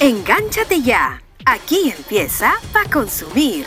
Engánchate 0.00 0.82
ya. 0.82 1.22
Aquí 1.46 1.90
empieza 1.96 2.52
Pa' 2.74 2.84
Consumir. 2.92 3.64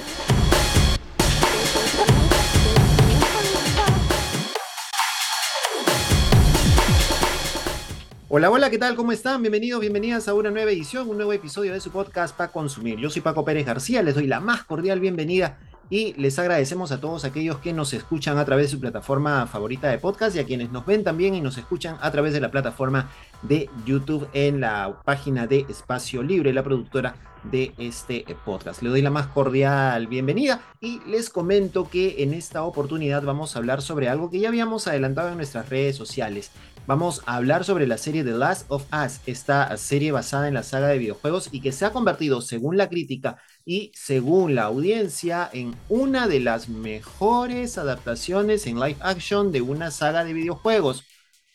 Hola, 8.29 8.51
hola, 8.51 8.69
¿qué 8.69 8.77
tal? 8.77 8.95
¿Cómo 8.95 9.11
están? 9.11 9.41
Bienvenidos, 9.41 9.81
bienvenidas 9.81 10.27
a 10.27 10.35
una 10.35 10.51
nueva 10.51 10.69
edición, 10.69 11.09
un 11.09 11.17
nuevo 11.17 11.33
episodio 11.33 11.73
de 11.73 11.79
su 11.79 11.89
podcast 11.89 12.37
Pa' 12.37 12.49
Consumir. 12.51 12.99
Yo 12.99 13.09
soy 13.09 13.23
Paco 13.23 13.43
Pérez 13.43 13.65
García, 13.65 14.03
les 14.03 14.13
doy 14.13 14.27
la 14.27 14.39
más 14.39 14.63
cordial 14.63 14.99
bienvenida 14.99 15.57
y 15.89 16.13
les 16.13 16.39
agradecemos 16.39 16.91
a 16.91 16.99
todos 16.99 17.25
aquellos 17.25 17.59
que 17.59 17.73
nos 17.73 17.93
escuchan 17.93 18.37
a 18.37 18.45
través 18.45 18.67
de 18.67 18.71
su 18.71 18.79
plataforma 18.79 19.45
favorita 19.47 19.89
de 19.89 19.97
podcast 19.97 20.35
y 20.35 20.39
a 20.39 20.45
quienes 20.45 20.71
nos 20.71 20.85
ven 20.85 21.03
también 21.03 21.35
y 21.35 21.41
nos 21.41 21.57
escuchan 21.57 21.97
a 22.01 22.11
través 22.11 22.33
de 22.33 22.39
la 22.39 22.51
plataforma 22.51 23.09
de 23.41 23.69
YouTube 23.85 24.27
en 24.33 24.61
la 24.61 25.01
página 25.03 25.47
de 25.47 25.65
Espacio 25.69 26.23
Libre, 26.23 26.53
la 26.53 26.63
productora 26.63 27.15
de 27.43 27.73
este 27.77 28.25
podcast. 28.43 28.81
Le 28.81 28.89
doy 28.89 29.01
la 29.01 29.11
más 29.11 29.27
cordial 29.27 30.07
bienvenida 30.07 30.61
y 30.81 30.99
les 31.07 31.29
comento 31.29 31.89
que 31.89 32.23
en 32.23 32.33
esta 32.33 32.63
oportunidad 32.63 33.23
vamos 33.23 33.55
a 33.55 33.59
hablar 33.59 33.81
sobre 33.81 34.09
algo 34.09 34.31
que 34.31 34.39
ya 34.39 34.49
habíamos 34.49 34.87
adelantado 34.87 35.29
en 35.29 35.37
nuestras 35.37 35.69
redes 35.69 35.95
sociales. 35.95 36.51
Vamos 36.87 37.23
a 37.25 37.37
hablar 37.37 37.65
sobre 37.65 37.87
la 37.87 37.97
serie 37.97 38.23
The 38.23 38.33
Last 38.33 38.67
of 38.69 38.85
Us, 38.93 39.19
esta 39.25 39.75
serie 39.75 40.11
basada 40.11 40.47
en 40.47 40.53
la 40.53 40.61
saga 40.61 40.87
de 40.89 40.99
videojuegos 40.99 41.49
y 41.51 41.61
que 41.61 41.71
se 41.71 41.83
ha 41.83 41.91
convertido, 41.91 42.41
según 42.41 42.77
la 42.77 42.89
crítica 42.89 43.37
y 43.65 43.91
según 43.95 44.53
la 44.53 44.65
audiencia, 44.65 45.49
en 45.51 45.75
una 45.89 46.27
de 46.27 46.41
las 46.41 46.69
mejores 46.69 47.79
adaptaciones 47.79 48.67
en 48.67 48.79
live 48.79 48.97
action 48.99 49.51
de 49.51 49.61
una 49.61 49.89
saga 49.89 50.23
de 50.23 50.33
videojuegos 50.33 51.05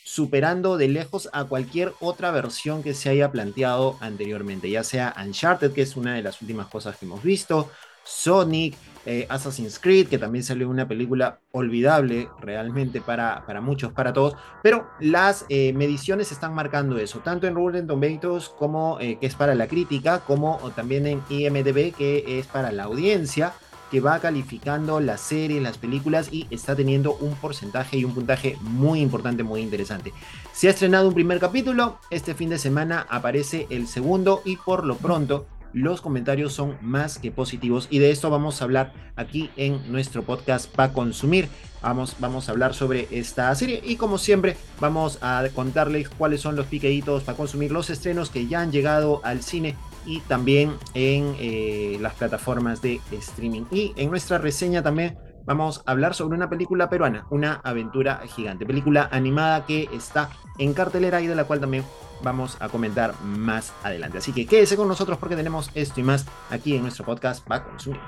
superando 0.03 0.77
de 0.77 0.89
lejos 0.89 1.29
a 1.33 1.45
cualquier 1.45 1.93
otra 2.01 2.33
versión 2.33 2.83
que 2.83 2.95
se 2.95 3.11
haya 3.11 3.31
planteado 3.31 3.99
anteriormente, 4.01 4.69
ya 4.69 4.83
sea 4.83 5.15
Uncharted, 5.17 5.73
que 5.73 5.83
es 5.83 5.95
una 5.95 6.15
de 6.15 6.23
las 6.23 6.43
últimas 6.43 6.67
cosas 6.67 6.97
que 6.97 7.07
hemos 7.07 7.23
visto, 7.23 7.71
Sonic, 8.05 8.75
eh, 9.07 9.27
Assassin's 9.29 9.79
Creed, 9.79 10.09
que 10.09 10.19
también 10.19 10.45
salió 10.45 10.69
una 10.69 10.87
película 10.87 11.41
olvidable 11.53 12.29
realmente 12.41 13.01
para, 13.01 13.45
para 13.47 13.61
muchos, 13.61 13.93
para 13.93 14.13
todos, 14.13 14.37
pero 14.63 14.89
las 15.01 15.47
eh, 15.49 15.73
mediciones 15.73 16.33
están 16.33 16.55
marcando 16.55 16.99
eso, 16.99 17.21
tanto 17.21 17.47
en 17.47 17.55
Rotten 17.55 17.87
Tomatoes, 17.87 18.51
como, 18.51 18.99
eh, 19.01 19.17
que 19.19 19.27
es 19.27 19.35
para 19.35 19.55
la 19.55 19.69
crítica, 19.69 20.21
como 20.21 20.59
también 20.77 21.07
en 21.07 21.23
IMDB, 21.31 21.95
que 21.95 22.39
es 22.39 22.47
para 22.47 22.73
la 22.73 22.85
audiencia 22.85 23.55
que 23.91 24.01
va 24.01 24.21
calificando 24.21 25.01
las 25.01 25.21
series, 25.21 25.63
las 25.63 25.77
películas 25.77 26.29
y 26.31 26.47
está 26.51 26.77
teniendo 26.77 27.15
un 27.15 27.35
porcentaje 27.35 27.97
y 27.97 28.05
un 28.05 28.15
puntaje 28.15 28.57
muy 28.61 29.01
importante, 29.01 29.43
muy 29.43 29.63
interesante. 29.63 30.13
Se 30.53 30.69
ha 30.69 30.71
estrenado 30.71 31.09
un 31.09 31.15
primer 31.15 31.41
capítulo, 31.41 31.99
este 32.11 32.35
fin 32.35 32.51
de 32.51 32.59
semana 32.59 33.07
aparece 33.11 33.67
el 33.71 33.89
segundo 33.89 34.43
y 34.45 34.57
por 34.57 34.87
lo 34.87 34.97
pronto 34.97 35.47
los 35.73 36.01
comentarios 36.01 36.53
son 36.53 36.77
más 36.81 37.19
que 37.19 37.31
positivos 37.31 37.89
y 37.91 37.99
de 37.99 38.11
esto 38.11 38.31
vamos 38.31 38.61
a 38.61 38.65
hablar 38.65 38.93
aquí 39.17 39.51
en 39.57 39.91
nuestro 39.91 40.23
podcast 40.23 40.71
para 40.71 40.93
consumir. 40.93 41.49
Vamos, 41.83 42.17
vamos 42.19 42.49
a 42.49 42.53
hablar 42.53 42.75
sobre 42.75 43.09
esta 43.11 43.55
serie 43.55 43.81
y 43.83 43.97
como 43.97 44.19
siempre 44.19 44.57
vamos 44.81 45.19
a 45.23 45.45
contarles 45.55 46.11
cuáles 46.11 46.43
son 46.43 46.55
los 46.55 46.67
piqueitos 46.67 47.23
para 47.23 47.37
consumir 47.37 47.73
los 47.73 47.89
estrenos 47.89 48.29
que 48.29 48.47
ya 48.47 48.61
han 48.61 48.71
llegado 48.71 49.23
al 49.25 49.43
cine 49.43 49.77
y 50.05 50.21
también 50.21 50.75
en 50.95 51.35
eh, 51.39 51.99
las 52.01 52.15
plataformas 52.15 52.83
de 52.83 53.01
streaming. 53.13 53.65
Y 53.71 53.93
en 53.97 54.11
nuestra 54.11 54.39
reseña 54.39 54.83
también 54.83 55.17
vamos 55.45 55.83
a 55.87 55.93
hablar 55.93 56.15
sobre 56.15 56.37
una 56.37 56.49
película 56.49 56.89
peruana, 56.89 57.27
una 57.31 57.61
aventura 57.65 58.21
gigante, 58.27 58.67
película 58.67 59.09
animada 59.13 59.67
que 59.67 59.89
está 59.93 60.31
en 60.59 60.75
cartelera 60.75 61.21
y 61.21 61.27
de 61.27 61.35
la 61.35 61.45
cual 61.45 61.61
también 61.61 61.85
vamos 62.23 62.57
a 62.61 62.69
comentar 62.69 63.15
más 63.23 63.73
adelante. 63.83 64.19
Así 64.19 64.33
que 64.33 64.47
quédese 64.47 64.77
con 64.77 64.89
nosotros 64.89 65.19
porque 65.19 65.37
tenemos 65.37 65.71
esto 65.75 66.01
y 66.01 66.03
más 66.03 66.27
aquí 66.51 66.77
en 66.77 66.83
nuestro 66.83 67.05
podcast 67.05 67.49
Va 67.51 67.65
consumir. 67.65 68.01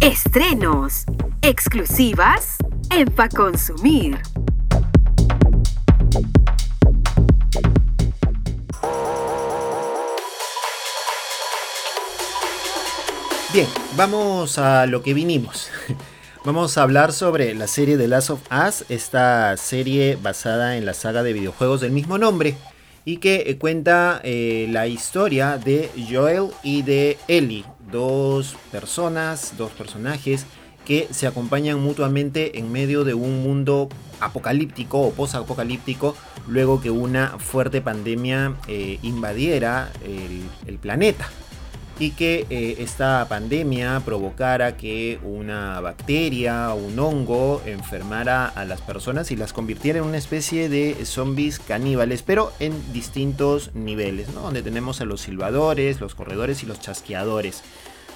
Estrenos 0.00 1.04
exclusivas 1.42 2.56
en 2.90 3.08
Pa 3.08 3.28
Consumir. 3.28 4.18
Bien, 13.50 13.66
vamos 13.96 14.58
a 14.58 14.84
lo 14.84 15.02
que 15.02 15.14
vinimos. 15.14 15.70
Vamos 16.44 16.76
a 16.76 16.82
hablar 16.82 17.14
sobre 17.14 17.54
la 17.54 17.66
serie 17.66 17.96
The 17.96 18.06
Last 18.06 18.30
of 18.30 18.40
Us, 18.52 18.84
esta 18.90 19.56
serie 19.56 20.16
basada 20.16 20.76
en 20.76 20.84
la 20.84 20.92
saga 20.94 21.22
de 21.22 21.32
videojuegos 21.32 21.80
del 21.80 21.92
mismo 21.92 22.16
nombre 22.18 22.56
y 23.06 23.16
que 23.16 23.44
eh, 23.46 23.56
cuenta 23.56 24.20
eh, 24.22 24.66
la 24.70 24.86
historia 24.86 25.58
de 25.58 25.90
Joel 26.10 26.48
y 26.62 26.82
de 26.82 27.18
Ellie, 27.26 27.64
dos 27.90 28.54
personas, 28.70 29.54
dos 29.56 29.72
personajes 29.72 30.44
que 30.84 31.08
se 31.10 31.26
acompañan 31.26 31.80
mutuamente 31.80 32.58
en 32.58 32.70
medio 32.70 33.02
de 33.02 33.14
un 33.14 33.42
mundo 33.42 33.88
apocalíptico 34.20 35.00
o 35.00 35.12
posapocalíptico 35.12 36.14
luego 36.46 36.80
que 36.80 36.90
una 36.90 37.38
fuerte 37.38 37.80
pandemia 37.80 38.54
eh, 38.68 38.98
invadiera 39.02 39.90
el 40.66 40.78
planeta 40.78 41.28
y 41.98 42.10
que 42.12 42.46
eh, 42.50 42.76
esta 42.78 43.26
pandemia 43.28 44.00
provocara 44.04 44.76
que 44.76 45.18
una 45.22 45.80
bacteria 45.80 46.72
o 46.72 46.76
un 46.76 46.98
hongo 46.98 47.62
enfermara 47.66 48.46
a 48.46 48.64
las 48.64 48.80
personas 48.80 49.30
y 49.30 49.36
las 49.36 49.52
convirtiera 49.52 49.98
en 49.98 50.04
una 50.04 50.18
especie 50.18 50.68
de 50.68 51.04
zombies 51.04 51.58
caníbales, 51.58 52.22
pero 52.22 52.52
en 52.60 52.92
distintos 52.92 53.74
niveles, 53.74 54.32
donde 54.32 54.62
tenemos 54.62 55.00
a 55.00 55.04
los 55.04 55.20
silbadores, 55.20 56.00
los 56.00 56.14
corredores 56.14 56.62
y 56.62 56.66
los 56.66 56.80
chasqueadores 56.80 57.62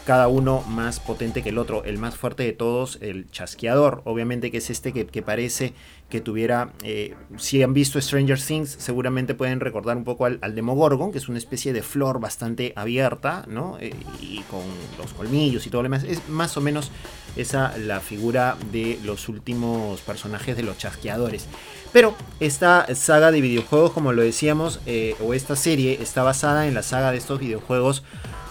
cada 0.04 0.28
uno 0.28 0.62
más 0.68 1.00
potente 1.00 1.42
que 1.42 1.50
el 1.50 1.58
otro. 1.58 1.84
El 1.84 1.98
más 1.98 2.16
fuerte 2.16 2.42
de 2.42 2.52
todos, 2.52 2.98
el 3.00 3.30
chasqueador, 3.30 4.02
obviamente 4.04 4.50
que 4.50 4.58
es 4.58 4.70
este 4.70 4.92
que, 4.92 5.22
parece 5.22 5.74
que 6.08 6.20
tuviera, 6.20 6.72
eh, 6.82 7.14
si 7.36 7.62
han 7.62 7.72
visto 7.72 8.00
Stranger 8.00 8.40
Things, 8.40 8.76
seguramente 8.78 9.34
pueden 9.34 9.60
recordar 9.60 9.96
un 9.96 10.04
poco 10.04 10.26
al, 10.26 10.54
Demogorgon, 10.54 11.12
que 11.12 11.18
es 11.18 11.28
una 11.28 11.38
especie 11.38 11.72
de 11.72 11.82
flor 11.82 12.20
bastante 12.20 12.72
abierta, 12.76 13.44
¿no? 13.48 13.78
Eh, 13.80 13.94
y 14.20 14.40
con 14.50 14.62
los 14.98 15.12
colmillos 15.14 15.66
y 15.66 15.70
todo 15.70 15.82
lo 15.82 15.86
demás. 15.86 16.04
Es 16.04 16.28
más 16.28 16.56
o 16.56 16.60
menos 16.60 16.90
esa 17.36 17.76
la 17.78 18.00
figura 18.00 18.56
de 18.72 18.98
los 19.04 19.28
últimos 19.28 20.00
personajes 20.00 20.56
de 20.56 20.64
los 20.64 20.76
chasqueadores. 20.78 21.46
Pero 21.92 22.14
esta 22.40 22.94
saga 22.94 23.30
de 23.30 23.40
videojuegos, 23.40 23.92
como 23.92 24.12
lo 24.12 24.22
decíamos, 24.22 24.80
eh, 24.86 25.14
o 25.20 25.34
esta 25.34 25.56
serie 25.56 25.98
está 26.02 26.22
basada 26.22 26.66
en 26.66 26.74
la 26.74 26.82
saga 26.82 27.12
de 27.12 27.18
estos 27.18 27.38
videojuegos 27.38 28.02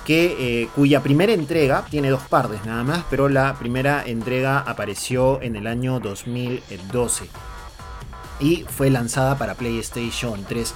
que, 0.06 0.62
eh, 0.64 0.70
cuya 0.76 1.02
primera 1.02 1.34
entrega 1.34 1.86
tiene 1.90 2.10
dos 2.10 2.24
partes 2.24 2.66
nada 2.66 2.84
más, 2.84 3.04
pero 3.10 3.30
la 3.30 3.56
primera 3.58 4.04
entrega 4.06 4.60
apareció 4.60 5.42
en 5.42 5.56
el 5.56 5.68
año 5.68 6.00
2012 6.00 7.30
y 8.40 8.66
fue 8.68 8.90
lanzada 8.90 9.38
para 9.38 9.56
PlayStation 9.56 10.44
3. 10.44 10.74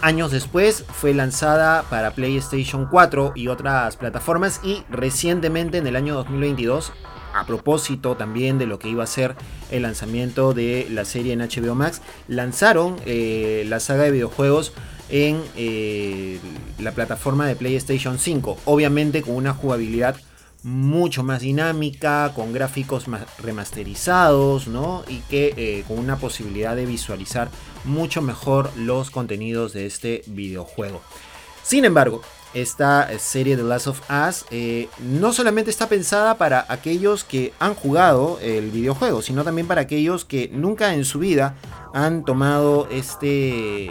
Años 0.00 0.30
después 0.30 0.84
fue 0.88 1.12
lanzada 1.14 1.82
para 1.90 2.12
PlayStation 2.12 2.86
4 2.90 3.32
y 3.34 3.48
otras 3.48 3.96
plataformas 3.96 4.60
y 4.62 4.84
recientemente 4.90 5.78
en 5.78 5.86
el 5.86 5.96
año 5.96 6.14
2022 6.14 6.92
a 7.34 7.44
propósito 7.44 8.16
también 8.16 8.58
de 8.58 8.66
lo 8.66 8.78
que 8.78 8.88
iba 8.88 9.04
a 9.04 9.06
ser 9.06 9.36
el 9.70 9.82
lanzamiento 9.82 10.54
de 10.54 10.86
la 10.90 11.04
serie 11.04 11.32
en 11.32 11.40
HBO 11.40 11.74
Max, 11.74 12.00
lanzaron 12.26 12.96
eh, 13.06 13.64
la 13.68 13.80
saga 13.80 14.04
de 14.04 14.12
videojuegos 14.12 14.72
en 15.08 15.42
eh, 15.56 16.38
la 16.78 16.92
plataforma 16.92 17.46
de 17.46 17.56
PlayStation 17.56 18.18
5. 18.18 18.58
Obviamente 18.64 19.22
con 19.22 19.34
una 19.34 19.54
jugabilidad 19.54 20.16
mucho 20.62 21.22
más 21.22 21.40
dinámica, 21.40 22.32
con 22.34 22.52
gráficos 22.52 23.04
remasterizados, 23.38 24.66
¿no? 24.66 25.04
Y 25.08 25.20
que 25.20 25.54
eh, 25.56 25.84
con 25.86 25.98
una 25.98 26.16
posibilidad 26.16 26.74
de 26.74 26.84
visualizar 26.84 27.48
mucho 27.84 28.22
mejor 28.22 28.70
los 28.76 29.10
contenidos 29.10 29.72
de 29.72 29.86
este 29.86 30.24
videojuego. 30.26 31.00
Sin 31.62 31.84
embargo, 31.84 32.22
esta 32.54 33.08
serie 33.18 33.56
de 33.56 33.62
Last 33.62 33.88
of 33.88 34.00
Us 34.10 34.46
eh, 34.50 34.88
no 35.00 35.32
solamente 35.32 35.70
está 35.70 35.86
pensada 35.88 36.38
para 36.38 36.64
aquellos 36.68 37.22
que 37.22 37.52
han 37.58 37.74
jugado 37.74 38.38
el 38.40 38.70
videojuego, 38.70 39.22
sino 39.22 39.44
también 39.44 39.66
para 39.66 39.82
aquellos 39.82 40.24
que 40.24 40.48
nunca 40.52 40.94
en 40.94 41.04
su 41.04 41.18
vida 41.18 41.56
han 41.92 42.24
tomado 42.24 42.88
este 42.90 43.90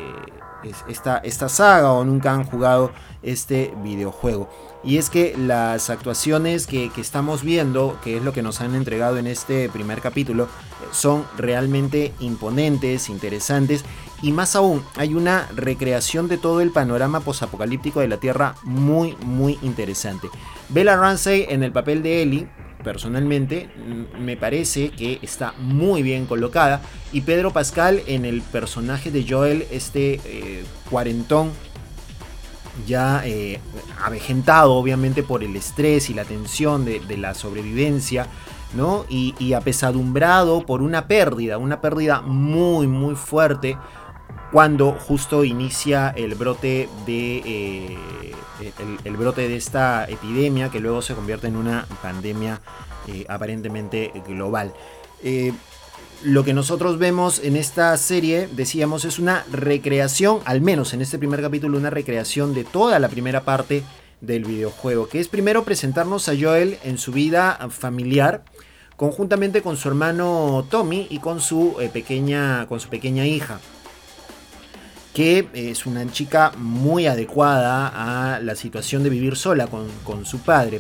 esta, 0.88 1.18
esta 1.18 1.50
saga 1.50 1.92
o 1.92 2.04
nunca 2.04 2.34
han 2.34 2.44
jugado 2.44 2.92
este 3.24 3.74
videojuego. 3.84 4.50
Y 4.84 4.98
es 4.98 5.10
que 5.10 5.36
las 5.38 5.90
actuaciones 5.90 6.68
que, 6.68 6.92
estamos 6.98 7.44
viendo, 7.44 8.00
que 8.04 8.18
es 8.18 8.24
lo 8.24 8.32
que 8.32 8.42
nos 8.42 8.62
han 8.62 8.76
entregado 8.76 9.18
en 9.18 9.28
este 9.28 9.70
primer 9.70 10.02
capítulo, 10.02 10.48
son 10.92 11.26
realmente 11.36 12.14
imponentes, 12.20 13.10
interesantes 13.10 13.84
y 14.22 14.32
más 14.32 14.56
aún 14.56 14.84
hay 14.96 15.14
una 15.14 15.48
recreación 15.56 16.28
de 16.28 16.38
todo 16.38 16.62
el 16.62 16.72
panorama 16.72 17.20
posapocalíptico 17.20 18.00
de 18.00 18.08
la 18.08 18.18
Tierra 18.18 18.56
muy 18.64 19.16
muy 19.26 19.60
interesante. 19.62 20.30
Bella 20.70 20.96
Ramsey 20.96 21.46
en 21.50 21.64
el 21.64 21.72
papel 21.72 22.02
de 22.02 22.22
Ellie 22.22 22.48
personalmente 22.88 23.70
me 24.18 24.38
parece 24.38 24.92
que 24.92 25.20
está 25.22 25.54
muy 25.60 26.04
bien 26.04 26.26
colocada 26.26 26.80
y 27.12 27.20
Pedro 27.20 27.52
Pascal 27.52 28.02
en 28.08 28.24
el 28.24 28.42
personaje 28.42 29.12
de 29.12 29.26
Joel 29.28 29.68
este 29.72 30.22
eh, 30.24 30.64
cuarentón 30.90 31.52
ya 32.88 33.24
eh, 33.26 33.60
avejentado 34.02 34.76
obviamente 34.76 35.22
por 35.22 35.44
el 35.44 35.54
estrés 35.58 36.10
y 36.10 36.14
la 36.14 36.24
tensión 36.24 36.86
de, 36.86 37.18
la 37.18 37.34
sobrevivencia, 37.34 38.28
¿no? 38.74 39.06
Y, 39.10 39.52
apesadumbrado 39.52 40.66
por 40.66 40.82
una 40.82 41.10
pérdida, 41.10 41.58
una 41.58 41.82
pérdida 41.82 42.22
muy, 42.22 42.88
muy 42.88 43.16
fuerte 43.16 43.78
cuando 44.54 44.94
justo 44.94 45.44
inicia 45.44 46.14
el 46.16 46.36
brote 46.36 46.88
de 47.06 47.42
eh, 47.44 48.27
el, 49.04 49.18
brote 49.18 49.48
de 49.48 49.56
esta 49.56 50.06
epidemia 50.06 50.70
que 50.70 50.80
luego 50.80 51.02
se 51.02 51.14
convierte 51.14 51.48
en 51.48 51.56
una 51.56 51.86
pandemia 52.02 52.62
eh, 53.08 53.26
aparentemente 53.30 54.12
global. 54.28 54.74
Lo 56.24 56.44
que 56.44 56.56
nosotros 56.56 56.98
vemos 56.98 57.40
en 57.44 57.56
esta 57.56 57.96
serie, 57.96 58.50
decíamos, 58.52 59.06
es 59.06 59.20
una 59.20 59.46
recreación, 59.52 60.40
al 60.46 60.62
menos 60.62 60.96
en 60.96 61.02
este 61.02 61.20
primer 61.20 61.42
capítulo, 61.42 61.78
una 61.78 61.92
recreación 61.92 62.56
de 62.56 62.64
toda 62.64 62.98
la 62.98 63.08
primera 63.08 63.42
parte 63.42 63.84
del 64.20 64.44
videojuego, 64.44 65.08
que 65.08 65.20
es 65.20 65.28
primero 65.28 65.64
presentarnos 65.64 66.28
a 66.28 66.34
Joel 66.36 66.80
en 66.84 66.98
su 66.98 67.12
vida 67.12 67.70
familiar, 67.70 68.44
conjuntamente 68.96 69.62
con 69.62 69.78
su 69.78 69.90
hermano 69.90 70.66
Tommy 70.72 71.06
y 71.12 71.20
con 71.20 71.40
su, 71.40 71.76
eh, 71.80 71.88
pequeña, 71.88 72.66
con 72.66 72.80
su 72.80 72.90
pequeña 72.90 73.28
hija, 73.28 73.60
que 75.18 75.48
es 75.56 75.88
una 75.88 76.06
chica 76.12 76.52
muy 76.60 77.08
adecuada 77.08 78.36
a 78.36 78.40
la 78.40 78.56
situación 78.56 79.02
de 79.02 79.10
vivir 79.10 79.36
sola 79.36 79.66
con, 79.66 79.88
con 80.04 80.28
su 80.28 80.38
padre. 80.42 80.80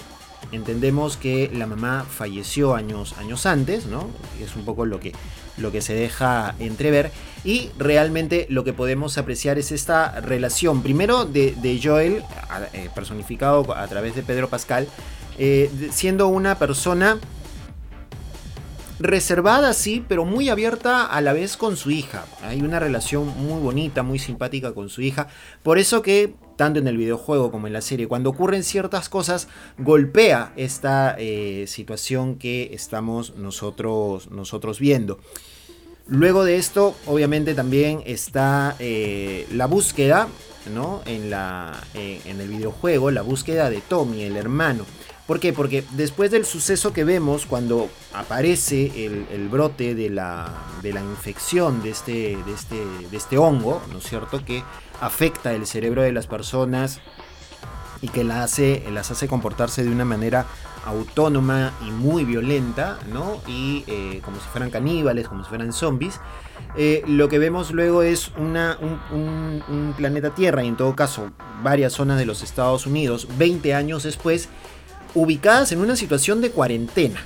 Entendemos 0.51 1.17
que 1.17 1.49
la 1.51 1.65
mamá 1.65 2.05
falleció 2.07 2.75
años, 2.75 3.15
años 3.17 3.47
antes, 3.47 3.87
¿no? 3.87 4.11
Es 4.39 4.55
un 4.55 4.63
poco 4.63 4.85
lo 4.85 4.99
que, 4.99 5.13
lo 5.57 5.71
que 5.71 5.81
se 5.81 5.95
deja 5.95 6.53
entrever. 6.59 7.11
Y 7.43 7.71
realmente 7.79 8.45
lo 8.51 8.63
que 8.63 8.73
podemos 8.73 9.17
apreciar 9.17 9.57
es 9.57 9.71
esta 9.71 10.21
relación, 10.21 10.83
primero 10.83 11.25
de, 11.25 11.79
Joel, 11.83 12.23
eh, 12.73 12.91
personificado 12.93 13.75
a 13.75 13.87
través 13.87 14.15
de 14.15 14.21
Pedro 14.21 14.49
Pascal, 14.49 14.87
eh, 15.39 15.71
siendo 15.91 16.27
una 16.27 16.59
persona 16.59 17.17
reservada, 18.99 19.73
sí, 19.73 20.03
pero 20.07 20.25
muy 20.25 20.49
abierta 20.49 21.05
a 21.05 21.21
la 21.21 21.33
vez 21.33 21.57
con 21.57 21.77
su 21.77 21.91
hija. 21.91 22.25
Hay 22.41 22.61
una 22.61 22.79
relación 22.79 23.27
muy 23.37 23.61
bonita, 23.61 24.03
muy 24.03 24.19
simpática 24.19 24.73
con 24.73 24.89
su 24.89 25.01
hija. 25.01 25.27
Por 25.63 25.77
eso 25.77 26.01
que, 26.01 26.33
tanto 26.55 26.79
en 26.79 26.87
el 26.87 26.97
videojuego 26.97 27.51
como 27.51 27.67
en 27.67 27.73
la 27.73 27.81
serie, 27.81 28.07
cuando 28.07 28.29
ocurren 28.29 28.63
ciertas 28.63 29.09
cosas, 29.09 29.47
golpea 29.77 30.53
esta 30.55 31.15
eh, 31.17 31.65
situación 31.67 32.35
que 32.35 32.71
estamos 32.73 33.35
nosotros, 33.35 34.31
nosotros 34.31 34.79
viendo. 34.79 35.19
Luego 36.07 36.45
de 36.45 36.55
esto, 36.55 36.95
obviamente 37.05 37.53
también 37.53 38.01
está 38.05 38.75
eh, 38.79 39.45
la 39.51 39.65
búsqueda, 39.65 40.29
¿no? 40.73 41.01
En, 41.05 41.29
la, 41.29 41.83
eh, 41.93 42.21
en 42.25 42.39
el 42.39 42.47
videojuego, 42.47 43.11
la 43.11 43.21
búsqueda 43.21 43.69
de 43.69 43.81
Tommy, 43.81 44.23
el 44.23 44.37
hermano. 44.37 44.85
¿Por 45.27 45.41
qué? 45.41 45.51
Porque 45.51 45.83
después 45.91 46.31
del 46.31 46.45
suceso 46.45 46.93
que 46.93 47.03
vemos 47.03 47.45
cuando 47.45 47.89
aparece 48.13 49.05
el, 49.05 49.49
brote 49.49 49.93
de 49.93 50.09
la, 50.09 50.53
de 50.81 50.93
la, 50.93 51.01
infección 51.01 51.83
de 51.83 51.89
este, 51.89 52.37
de, 52.45 52.53
este, 52.53 52.85
de 53.11 53.17
este 53.17 53.37
hongo, 53.37 53.81
¿no 53.91 53.97
es 53.97 54.05
cierto? 54.05 54.45
Que 54.45 54.63
afecta 55.01 55.53
el 55.53 55.67
cerebro 55.67 56.01
de 56.01 56.13
las 56.13 56.27
personas 56.27 57.01
y 58.01 58.07
que 58.07 58.23
la 58.23 58.43
hace, 58.43 58.85
las 58.93 59.11
hace 59.11 59.27
comportarse 59.27 59.83
de 59.83 59.89
una 59.89 60.05
manera 60.05 60.45
autónoma 60.85 61.73
y 61.85 61.91
muy 61.91 62.23
violenta, 62.23 62.97
¿no? 63.11 63.41
Y 63.47 63.83
eh, 63.87 64.21
como 64.23 64.37
si 64.37 64.47
fueran 64.47 64.69
caníbales, 64.69 65.27
como 65.27 65.43
si 65.43 65.49
fueran 65.49 65.73
zombies. 65.73 66.21
Eh, 66.77 67.03
lo 67.05 67.27
que 67.27 67.37
vemos 67.37 67.71
luego 67.71 68.01
es 68.01 68.31
un, 68.37 68.55
un 68.55 69.93
planeta 69.97 70.33
Tierra 70.33 70.63
y 70.63 70.69
en 70.69 70.77
todo 70.77 70.95
caso 70.95 71.31
varias 71.63 71.91
zonas 71.91 72.17
de 72.17 72.25
los 72.25 72.43
Estados 72.43 72.85
Unidos 72.85 73.27
20 73.37 73.73
años 73.73 74.03
después 74.03 74.47
ubicadas 75.13 75.71
en 75.71 75.79
una 75.79 75.95
situación 75.95 76.41
de 76.41 76.51
cuarentena. 76.51 77.25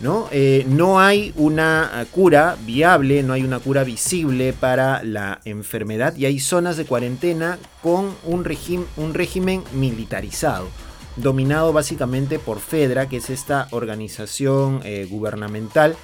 ¿no? 0.00 0.28
Eh, 0.32 0.64
no 0.66 0.98
hay 0.98 1.32
una 1.36 2.06
cura 2.10 2.56
viable, 2.64 3.22
no 3.22 3.34
hay 3.34 3.42
una 3.42 3.58
cura 3.58 3.84
visible 3.84 4.52
para 4.52 5.02
la 5.02 5.40
enfermedad 5.44 6.16
y 6.16 6.24
hay 6.24 6.40
zonas 6.40 6.76
de 6.76 6.86
cuarentena 6.86 7.58
con 7.82 8.14
un, 8.24 8.44
régimen 8.44 9.62
militarizado, 9.74 10.68
dominado 11.16 11.72
básicamente 11.72 12.38
por 12.38 12.60
FEDRA, 12.60 13.08
que 13.08 13.18
es 13.18 13.28
esta 13.28 13.68
organización 13.70 14.80
eh, 14.84 15.06
gubernamental 15.08 15.96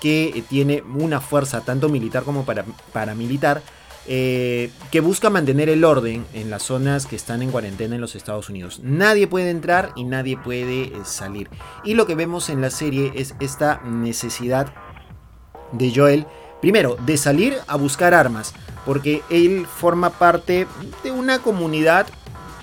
que 0.00 0.44
tiene 0.48 0.82
una 0.82 1.20
fuerza 1.20 1.60
tanto 1.60 1.88
militar 1.88 2.22
como 2.22 2.44
para, 2.44 2.64
paramilitar 2.92 3.62
eh, 4.06 4.70
que 4.90 5.00
busca 5.00 5.30
mantener 5.30 5.68
el 5.68 5.84
orden 5.84 6.24
en 6.32 6.50
las 6.50 6.62
zonas 6.62 7.06
que 7.06 7.16
están 7.16 7.42
en 7.42 7.50
cuarentena 7.50 7.94
en 7.94 8.00
los 8.00 8.14
Estados 8.14 8.48
Unidos. 8.48 8.80
Nadie 8.82 9.26
puede 9.26 9.50
entrar 9.50 9.92
y 9.94 10.04
nadie 10.04 10.36
puede 10.36 10.84
eh, 10.84 10.92
salir. 11.04 11.50
Y 11.84 11.94
lo 11.94 12.06
que 12.06 12.14
vemos 12.14 12.48
en 12.48 12.60
la 12.60 12.70
serie 12.70 13.12
es 13.14 13.34
esta 13.40 13.82
necesidad 13.84 14.72
de 15.72 15.92
Joel, 15.94 16.26
primero, 16.60 16.96
de 17.04 17.16
salir 17.16 17.56
a 17.66 17.76
buscar 17.76 18.14
armas, 18.14 18.54
porque 18.86 19.22
él 19.30 19.66
forma 19.66 20.10
parte 20.10 20.66
de 21.04 21.10
una 21.10 21.40
comunidad 21.40 22.06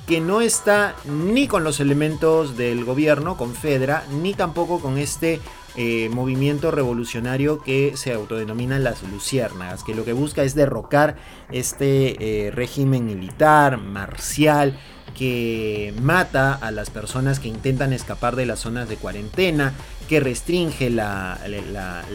que 0.08 0.22
no 0.22 0.42
está 0.42 0.96
ni 1.06 1.48
con 1.48 1.64
los 1.64 1.80
elementos 1.80 2.58
del 2.58 2.86
gobierno, 2.86 3.38
con 3.38 3.54
Fedra, 3.54 4.06
ni 4.22 4.34
tampoco 4.34 4.80
con 4.80 4.98
este 4.98 5.42
eh, 5.80 6.10
movimiento 6.10 6.72
revolucionario 6.72 7.62
que 7.62 7.96
se 7.96 8.12
autodenomina 8.12 8.80
las 8.80 9.04
luciérnagas, 9.04 9.84
que 9.84 9.94
lo 9.94 10.06
que 10.06 10.14
busca 10.14 10.42
es 10.44 10.56
derrocar 10.56 11.18
este 11.52 12.48
eh, 12.48 12.52
régimen 12.52 13.06
militar, 13.06 13.78
marcial, 13.78 14.76
que 15.16 15.94
mata 16.02 16.54
a 16.54 16.72
las 16.72 16.90
personas 16.90 17.40
que 17.40 17.48
intentan 17.48 17.94
escapar 17.94 18.36
de 18.36 18.48
las 18.48 18.60
zonas 18.60 18.90
de 18.90 18.98
cuarentena, 18.98 19.74
que 20.10 20.20
restringe 20.20 20.90
la, 20.90 21.40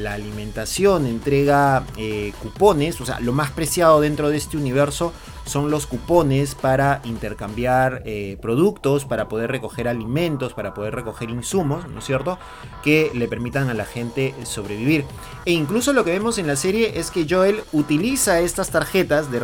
alimentación, 0.09 1.07
entrega 1.07 1.85
eh, 1.97 2.33
cupones, 2.43 3.01
o 3.01 3.07
sea, 3.07 3.21
lo 3.21 3.33
más 3.33 3.53
preciado 3.53 4.01
dentro 4.01 4.29
de 4.29 4.39
este 4.39 4.57
universo 4.57 5.13
son 5.45 5.71
los 5.71 5.87
cupones 5.87 6.55
para 6.55 7.01
intercambiar 7.05 8.03
eh, 8.05 8.39
productos, 8.41 9.05
para 9.05 9.29
poder 9.29 9.51
recoger 9.51 9.89
alimentos, 9.89 10.55
para 10.55 10.75
poder 10.75 10.95
recoger 10.95 11.31
insumos, 11.31 11.89
¿no 11.89 11.99
es 11.99 12.05
cierto? 12.05 12.39
Que 12.83 13.11
le 13.15 13.29
permitan 13.29 13.69
a 13.69 13.75
la 13.75 13.85
gente 13.85 14.35
sobrevivir. 14.45 15.05
E 15.45 15.53
incluso 15.53 15.93
lo 15.93 16.05
que 16.05 16.13
vemos 16.13 16.39
en 16.39 16.47
la 16.47 16.57
serie 16.57 16.99
es 16.99 17.11
que 17.11 17.27
Joel 17.29 17.63
utiliza 17.73 18.41
estas 18.41 18.71
tarjetas 18.71 19.31
de, 19.31 19.41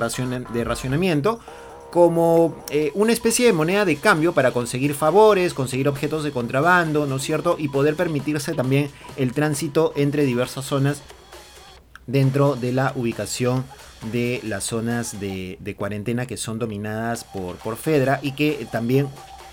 de 0.53 0.65
racionamiento 0.65 1.41
como 1.91 2.55
eh, 2.69 2.91
una 2.95 3.13
especie 3.13 3.47
de 3.47 3.53
moneda 3.53 3.85
de 3.85 3.97
cambio 3.97 4.35
para 4.35 4.51
conseguir 4.51 4.95
favores, 4.95 5.55
conseguir 5.55 5.89
objetos 5.89 6.23
de 6.23 6.33
contrabando, 6.33 7.07
¿no 7.07 7.17
es 7.17 7.23
cierto? 7.23 7.57
Y 7.59 7.69
poder 7.69 7.97
permitirse 7.97 8.55
también 8.55 8.91
el 9.17 9.33
tránsito 9.33 9.93
entre 9.97 10.25
diversas 10.25 10.67
zonas 10.67 11.03
dentro 12.09 12.57
de 12.57 12.73
la 12.73 12.93
ubicación 12.97 13.65
de 14.11 14.41
las 14.43 14.65
zonas 14.65 15.21
de, 15.21 15.75
cuarentena 15.77 16.27
que 16.27 16.37
son 16.37 16.59
dominadas 16.59 17.23
por, 17.23 17.57
por 17.57 17.77
Fedra 17.77 18.19
y 18.23 18.33
que 18.33 18.67
también 18.73 19.09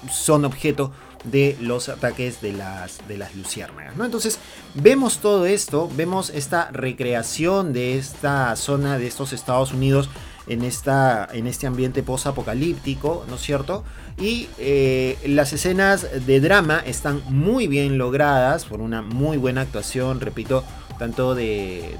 son 0.10 0.46
objeto 0.46 0.92
de 1.26 1.58
los 1.60 1.90
ataques 1.90 2.42
de 2.42 2.54
las, 2.54 3.08
de 3.08 3.18
las 3.18 3.36
luciérnagas. 3.36 3.96
¿no? 3.96 4.06
Entonces 4.06 4.40
vemos 4.74 5.20
todo 5.20 5.46
esto, 5.46 5.90
vemos 5.96 6.30
esta 6.30 6.70
recreación 6.72 7.74
de 7.74 7.98
esta 7.98 8.56
zona 8.56 8.98
de 8.98 9.08
estos 9.08 9.34
Estados 9.34 9.74
Unidos 9.74 10.10
en, 10.48 10.64
esta, 10.64 11.28
en 11.34 11.48
este 11.48 11.66
ambiente 11.68 12.04
post-apocalíptico, 12.04 13.26
¿no 13.28 13.36
es 13.36 13.42
cierto? 13.42 13.84
Y 14.20 14.48
eh, 14.60 15.18
las 15.26 15.52
escenas 15.54 16.08
de 16.26 16.40
drama 16.40 16.80
están 16.86 17.22
muy 17.30 17.68
bien 17.68 17.98
logradas 17.98 18.66
por 18.66 18.80
una 18.80 19.02
muy 19.02 19.38
buena 19.38 19.62
actuación, 19.62 20.22
repito, 20.22 20.64
tanto 20.98 21.36
de, 21.36 21.98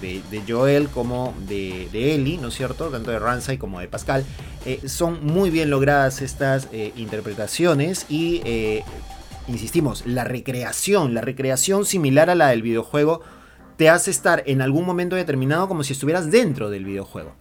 de, 0.00 0.42
Joel 0.48 0.88
como 0.88 1.34
de, 1.46 1.88
de, 1.92 2.14
Ellie, 2.14 2.38
¿no 2.38 2.48
es 2.48 2.54
cierto? 2.54 2.88
Tanto 2.88 3.10
de 3.10 3.18
Ramsay 3.18 3.58
como 3.58 3.80
de 3.80 3.88
Pascal. 3.88 4.24
Eh, 4.64 4.80
son 4.88 5.24
muy 5.24 5.50
bien 5.50 5.70
logradas 5.70 6.22
estas 6.22 6.68
eh, 6.72 6.92
interpretaciones 6.96 8.06
y, 8.08 8.42
insistimos, 9.48 10.04
la 10.06 10.24
recreación, 10.24 11.14
la 11.14 11.20
recreación 11.20 11.84
similar 11.84 12.30
a 12.30 12.34
la 12.34 12.48
del 12.48 12.62
videojuego 12.62 13.22
te 13.76 13.88
hace 13.88 14.10
estar 14.10 14.42
en 14.46 14.62
algún 14.62 14.84
momento 14.86 15.16
determinado 15.16 15.68
como 15.68 15.82
si 15.82 15.92
estuvieras 15.92 16.30
dentro 16.30 16.70
del 16.70 16.84
videojuego. 16.84 17.34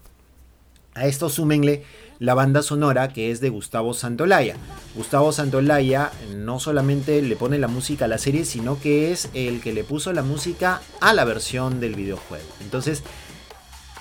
A 0.94 1.06
esto 1.06 1.30
súmenle 1.30 1.84
la 2.22 2.36
banda 2.36 2.62
sonora 2.62 3.12
que 3.12 3.32
es 3.32 3.42
de 3.42 3.50
Gustavo 3.50 3.96
Santolaya. 3.96 4.56
Gustavo 4.94 5.32
Santolaya 5.32 6.12
no 6.36 6.60
solamente 6.60 7.20
le 7.24 7.36
pone 7.36 7.58
la 7.58 7.68
música 7.68 8.06
a 8.06 8.08
la 8.08 8.20
serie, 8.20 8.46
sino 8.46 8.80
que 8.80 9.12
es 9.12 9.30
el 9.34 9.60
que 9.60 9.74
le 9.74 9.84
puso 9.84 10.14
la 10.14 10.22
música 10.22 10.82
a 11.00 11.14
la 11.14 11.26
versión 11.26 11.80
del 11.80 11.96
videojuego. 11.96 12.46
Entonces, 12.60 13.02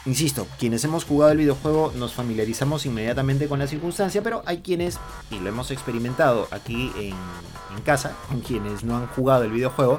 insisto, 0.05 0.47
quienes 0.59 0.85
hemos 0.85 1.07
jugado 1.07 1.33
el 1.33 1.39
videojuego 1.39 1.95
nos 1.97 2.13
familiarizamos 2.13 2.85
inmediatamente 2.85 3.49
con 3.49 3.59
la 3.59 3.67
circunstancia, 3.67 4.23
pero 4.23 4.43
hay 4.45 4.59
quienes, 4.59 4.99
y 5.31 5.39
lo 5.39 5.49
hemos 5.49 5.71
experimentado 5.71 6.47
aquí 6.51 6.93
en, 6.99 7.15
casa, 7.87 8.15
con 8.29 8.41
quienes 8.43 8.85
no 8.85 8.99
han 8.99 9.07
jugado 9.07 9.45
el 9.45 9.53
videojuego, 9.53 9.99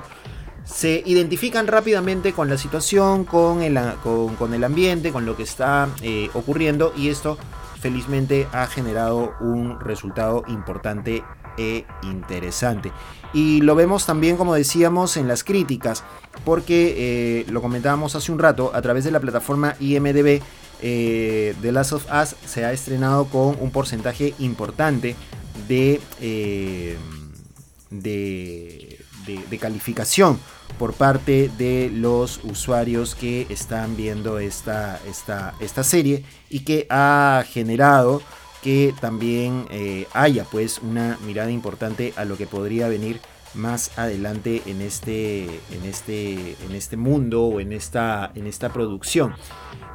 se 0.63 1.01
identifican 1.07 1.65
rápidamente 1.65 2.33
con 2.33 2.51
la 2.51 2.59
situación, 2.59 3.25
con 3.25 3.63
el, 3.63 3.79
con, 4.03 4.53
el 4.53 4.63
ambiente, 4.63 5.11
con 5.11 5.25
lo 5.25 5.35
que 5.35 5.41
está 5.41 5.89
eh, 6.03 6.29
ocurriendo 6.35 6.93
y 6.95 7.09
esto 7.09 7.39
felizmente 7.81 8.47
ha 8.53 8.67
generado 8.67 9.33
un 9.41 9.79
resultado 9.79 10.43
importante 10.47 11.23
e 11.57 11.85
interesante. 12.03 12.91
Y 13.33 13.61
lo 13.61 13.75
vemos 13.75 14.05
también, 14.05 14.37
como 14.37 14.53
decíamos, 14.53 15.17
en 15.17 15.27
las 15.27 15.43
críticas, 15.43 16.03
porque 16.45 16.95
eh, 17.41 17.45
lo 17.49 17.61
comentábamos 17.61 18.15
hace 18.15 18.31
un 18.31 18.39
rato, 18.39 18.71
a 18.73 18.81
través 18.81 19.03
de 19.03 19.11
la 19.11 19.19
plataforma 19.19 19.75
IMDB, 19.79 20.41
eh, 20.83 21.55
The 21.61 21.71
Last 21.71 21.93
of 21.93 22.05
Us 22.11 22.35
se 22.45 22.65
ha 22.65 22.71
estrenado 22.71 23.25
con 23.25 23.57
un 23.59 23.71
porcentaje 23.71 24.33
importante 24.39 25.15
de, 25.67 25.99
eh, 26.21 26.97
de, 27.89 28.99
de 29.49 29.57
calificación 29.57 30.39
por 30.77 30.93
parte 30.93 31.49
de 31.57 31.89
los 31.93 32.43
usuarios 32.43 33.15
que 33.15 33.47
están 33.49 33.95
viendo 33.95 34.39
esta, 34.39 34.99
esta, 35.07 35.53
esta 35.59 35.83
serie 35.83 36.23
y 36.49 36.61
que 36.61 36.87
ha 36.89 37.43
generado 37.47 38.21
que 38.61 38.93
también 38.99 39.65
eh, 39.71 40.07
haya 40.13 40.43
pues 40.45 40.79
una 40.79 41.17
mirada 41.25 41.51
importante 41.51 42.13
a 42.15 42.25
lo 42.25 42.37
que 42.37 42.47
podría 42.47 42.87
venir 42.87 43.19
más 43.53 43.97
adelante 43.97 44.61
en 44.65 44.81
este, 44.81 45.43
en 45.45 45.83
este, 45.83 46.55
en 46.65 46.71
este 46.73 46.97
mundo 46.97 47.43
o 47.43 47.59
en 47.59 47.73
esta, 47.73 48.31
en 48.35 48.47
esta 48.47 48.69
producción. 48.69 49.33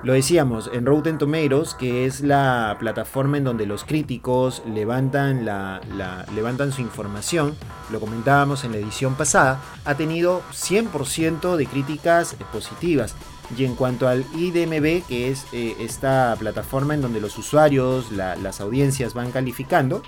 Lo 0.02 0.12
decíamos, 0.12 0.70
en 0.72 0.86
Rotten 0.86 1.18
Tomatoes, 1.18 1.74
que 1.74 2.04
es 2.04 2.20
la 2.20 2.76
plataforma 2.78 3.38
en 3.38 3.44
donde 3.44 3.66
los 3.66 3.84
críticos 3.84 4.62
levantan, 4.66 5.44
la, 5.44 5.80
levantan 6.34 6.70
su 6.70 6.82
información, 6.82 7.56
lo 7.90 7.98
comentábamos 7.98 8.64
en 8.64 8.72
la 8.72 8.78
edición 8.78 9.14
pasada, 9.14 9.60
ha 9.84 9.94
tenido 9.96 10.42
100% 10.52 11.56
de 11.56 11.66
críticas 11.66 12.36
positivas. 12.52 13.14
Y 13.56 13.64
en 13.64 13.74
cuanto 13.74 14.08
al 14.08 14.24
IDMB, 14.34 15.06
que 15.06 15.30
es 15.30 15.46
eh, 15.52 15.74
esta 15.80 16.34
plataforma 16.38 16.94
en 16.94 17.00
donde 17.00 17.20
los 17.20 17.38
usuarios, 17.38 18.12
las 18.12 18.60
audiencias 18.60 19.14
van 19.14 19.30
calificando, 19.30 20.02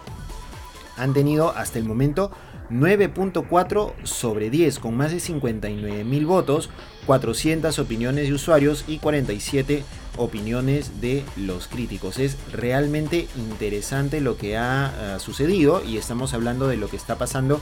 han 0.97 1.15
tenido 1.15 1.51
hasta 1.57 1.79
el 1.79 1.85
momento 1.85 2.31
9.4 2.71 3.95
sobre 4.05 4.51
10, 4.51 4.79
con 4.79 4.97
más 4.97 5.13
de 5.13 5.21
59 5.21 6.05
mil 6.05 6.27
votos, 6.27 6.71
400 7.07 7.79
opiniones 7.79 8.29
de 8.29 8.35
usuarios 8.35 8.85
y 8.87 8.99
47 8.99 9.85
opiniones 10.17 11.01
de 11.01 11.25
los 11.37 11.69
críticos. 11.69 12.19
Es 12.19 12.37
realmente 12.53 13.29
interesante 13.37 14.21
lo 14.21 14.37
que 14.37 14.57
ha 14.57 15.15
ah, 15.15 15.19
sucedido 15.19 15.83
y 15.85 15.97
estamos 15.97 16.35
hablando 16.35 16.69
de 16.69 16.77
lo 16.77 16.89
que 16.89 16.97
está 16.97 17.17
pasando 17.17 17.61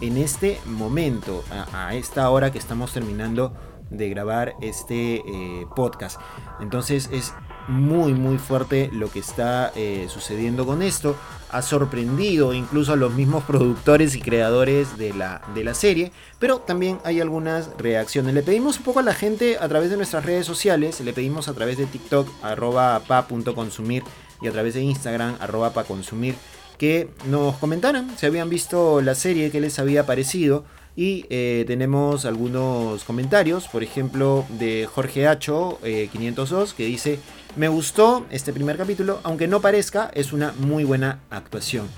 en 0.00 0.16
este 0.16 0.60
momento, 0.64 1.44
a 1.72 1.94
esta 1.94 2.30
hora 2.30 2.52
que 2.52 2.58
estamos 2.58 2.92
terminando 2.92 3.52
de 3.90 4.08
grabar 4.08 4.54
este 4.60 5.16
eh, 5.16 5.66
podcast. 5.74 6.20
Entonces 6.60 7.08
es 7.12 7.34
muy 7.68 8.14
muy 8.14 8.38
fuerte 8.38 8.90
lo 8.92 9.10
que 9.10 9.20
está 9.20 9.72
eh, 9.76 10.06
sucediendo 10.08 10.66
con 10.66 10.82
esto. 10.82 11.16
Ha 11.50 11.62
sorprendido 11.62 12.52
incluso 12.52 12.92
a 12.92 12.96
los 12.96 13.14
mismos 13.14 13.44
productores 13.44 14.14
y 14.14 14.20
creadores 14.20 14.98
de 14.98 15.14
la, 15.14 15.40
de 15.54 15.64
la 15.64 15.74
serie. 15.74 16.12
Pero 16.38 16.58
también 16.58 16.98
hay 17.04 17.20
algunas 17.20 17.70
reacciones. 17.78 18.34
Le 18.34 18.42
pedimos 18.42 18.78
un 18.78 18.84
poco 18.84 19.00
a 19.00 19.02
la 19.02 19.14
gente 19.14 19.56
a 19.58 19.68
través 19.68 19.90
de 19.90 19.96
nuestras 19.96 20.24
redes 20.24 20.46
sociales. 20.46 21.00
Le 21.00 21.12
pedimos 21.12 21.48
a 21.48 21.54
través 21.54 21.78
de 21.78 21.86
TikTok 21.86 22.28
arroba 22.42 23.00
pa.consumir 23.06 24.02
y 24.40 24.48
a 24.48 24.52
través 24.52 24.74
de 24.74 24.82
Instagram 24.82 25.36
arroba 25.40 25.72
pa 25.72 25.84
consumir 25.84 26.34
que 26.78 27.10
nos 27.26 27.56
comentaran 27.56 28.16
si 28.16 28.26
habían 28.26 28.48
visto 28.48 29.02
la 29.02 29.14
serie, 29.14 29.50
qué 29.50 29.60
les 29.60 29.78
había 29.78 30.06
parecido. 30.06 30.64
Y 30.96 31.26
eh, 31.30 31.64
tenemos 31.68 32.24
algunos 32.24 33.04
comentarios, 33.04 33.68
por 33.68 33.84
ejemplo, 33.84 34.44
de 34.48 34.88
Jorge 34.92 35.28
Hacho 35.28 35.78
502, 35.82 36.70
eh, 36.70 36.74
que 36.76 36.86
dice, 36.86 37.20
me 37.58 37.66
gustó 37.66 38.24
este 38.30 38.52
primer 38.52 38.76
capítulo, 38.76 39.18
aunque 39.24 39.48
no 39.48 39.60
parezca, 39.60 40.10
es 40.14 40.32
una 40.32 40.54
muy 40.60 40.84
buena 40.84 41.18
actuación. 41.28 41.88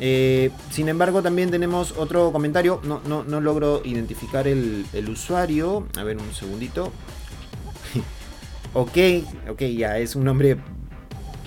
Eh, 0.00 0.50
sin 0.70 0.88
embargo, 0.90 1.22
también 1.22 1.50
tenemos 1.50 1.92
otro 1.96 2.30
comentario, 2.30 2.80
no, 2.84 3.00
no, 3.06 3.24
no 3.24 3.40
logro 3.40 3.80
identificar 3.84 4.46
el, 4.46 4.84
el 4.92 5.08
usuario, 5.08 5.88
a 5.96 6.04
ver 6.04 6.18
un 6.18 6.34
segundito. 6.34 6.92
ok, 8.74 8.98
ok, 9.50 9.62
ya 9.62 9.98
es 9.98 10.14
un 10.14 10.24
nombre 10.24 10.58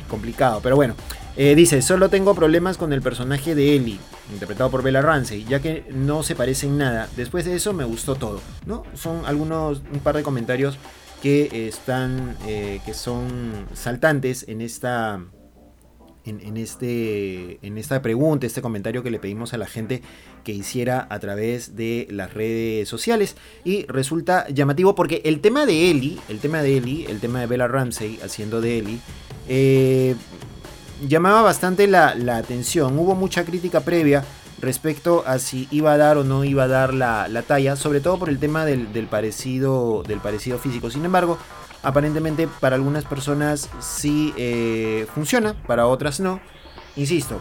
complicado, 0.09 0.59
pero 0.63 0.75
bueno. 0.75 0.95
Eh, 1.37 1.55
dice, 1.55 1.81
solo 1.81 2.09
tengo 2.09 2.35
problemas 2.35 2.77
con 2.77 2.91
el 2.91 3.01
personaje 3.01 3.55
de 3.55 3.75
Ellie, 3.75 3.99
interpretado 4.33 4.69
por 4.69 4.83
Bella 4.83 5.01
Ramsey, 5.01 5.45
ya 5.45 5.61
que 5.61 5.85
no 5.91 6.23
se 6.23 6.35
parece 6.35 6.65
en 6.65 6.79
nada. 6.79 7.07
Después 7.15 7.45
de 7.45 7.55
eso 7.55 7.73
me 7.73 7.85
gustó 7.85 8.15
todo, 8.15 8.41
¿no? 8.65 8.83
Son 8.95 9.25
algunos, 9.25 9.81
un 9.93 9.99
par 9.99 10.17
de 10.17 10.23
comentarios 10.23 10.77
que 11.21 11.67
están, 11.67 12.35
eh, 12.47 12.79
que 12.85 12.93
son 12.93 13.67
saltantes 13.73 14.45
en 14.47 14.61
esta, 14.61 15.23
en, 16.25 16.57
este, 16.57 17.59
en 17.65 17.77
esta 17.77 18.01
pregunta, 18.01 18.45
este 18.45 18.61
comentario 18.61 19.03
que 19.03 19.11
le 19.11 19.19
pedimos 19.19 19.53
a 19.53 19.57
la 19.57 19.65
gente 19.65 20.01
que 20.43 20.51
hiciera 20.51 21.07
a 21.09 21.19
través 21.19 21.75
de 21.75 22.07
las 22.09 22.33
redes 22.33 22.87
sociales. 22.89 23.35
Y 23.63 23.85
resulta 23.87 24.47
llamativo 24.49 24.95
porque 24.95 25.21
el 25.25 25.41
tema 25.41 25.65
de 25.65 25.91
Ellie, 25.91 26.19
el 26.29 26.39
tema 26.39 26.61
de 26.61 26.77
Ellie, 26.77 27.05
el 27.09 27.19
tema 27.19 27.39
de 27.39 27.47
Bella 27.47 27.67
Ramsey 27.67 28.19
haciendo 28.23 28.61
de 28.61 28.79
Ellie, 28.79 28.99
eh, 29.47 30.15
llamaba 31.07 31.41
bastante 31.41 31.87
la, 31.87 32.13
atención. 32.37 32.97
Hubo 32.97 33.15
mucha 33.15 33.45
crítica 33.45 33.81
previa 33.81 34.23
respecto 34.61 35.23
a 35.25 35.39
si 35.39 35.67
iba 35.71 35.93
a 35.93 35.97
dar 35.97 36.17
o 36.17 36.23
no 36.23 36.43
iba 36.43 36.63
a 36.63 36.67
dar 36.67 36.93
la, 36.93 37.43
talla, 37.47 37.75
sobre 37.75 37.99
todo 37.99 38.19
por 38.19 38.29
el 38.29 38.39
tema 38.39 38.65
del, 38.65 38.87
parecido, 39.09 40.03
del 40.07 40.19
parecido 40.19 40.59
físico. 40.59 40.89
Sin 40.89 41.03
embargo, 41.03 41.37
aparentemente 41.83 42.47
para 42.59 42.75
algunas 42.75 43.05
personas 43.05 43.69
sí 43.79 44.33
eh, 44.37 45.07
funciona, 45.13 45.55
para 45.65 45.87
otras 45.87 46.19
no. 46.19 46.39
Insisto, 46.95 47.39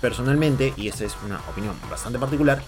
personalmente, 0.00 0.74
y 0.76 0.88
esta 0.88 1.04
es 1.04 1.16
una 1.24 1.40
opinión 1.50 1.74
bastante 1.90 2.18
particular, 2.18 2.62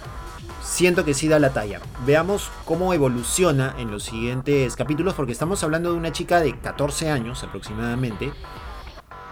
siento 0.62 1.04
que 1.04 1.14
sí 1.14 1.28
da 1.28 1.38
la 1.38 1.52
talla. 1.52 1.80
Veamos 2.04 2.50
cómo 2.64 2.92
evoluciona 2.92 3.74
en 3.78 3.90
los 3.90 4.04
siguientes 4.04 4.74
capítulos, 4.74 5.14
porque 5.14 5.32
estamos 5.32 5.62
hablando 5.62 5.92
de 5.92 5.98
una 5.98 6.12
chica 6.12 6.40
de 6.40 6.58
14 6.58 7.10
años 7.10 7.44
aproximadamente, 7.44 8.32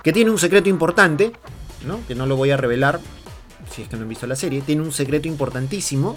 que 0.03 0.13
tiene 0.13 0.31
un 0.31 0.39
secreto 0.39 0.69
importante, 0.69 1.33
¿no? 1.87 2.01
que 2.07 2.15
no 2.15 2.27
lo 2.27 2.37
voy 2.37 2.51
a 2.51 2.57
revelar 2.57 3.01
si 3.71 3.83
es 3.83 3.89
que 3.89 3.97
no 3.97 4.03
han 4.03 4.09
visto 4.09 4.27
la 4.27 4.37
serie, 4.37 4.61
tiene 4.63 4.83
un 4.83 4.93
secreto 4.93 5.29
importantísimo. 5.29 6.15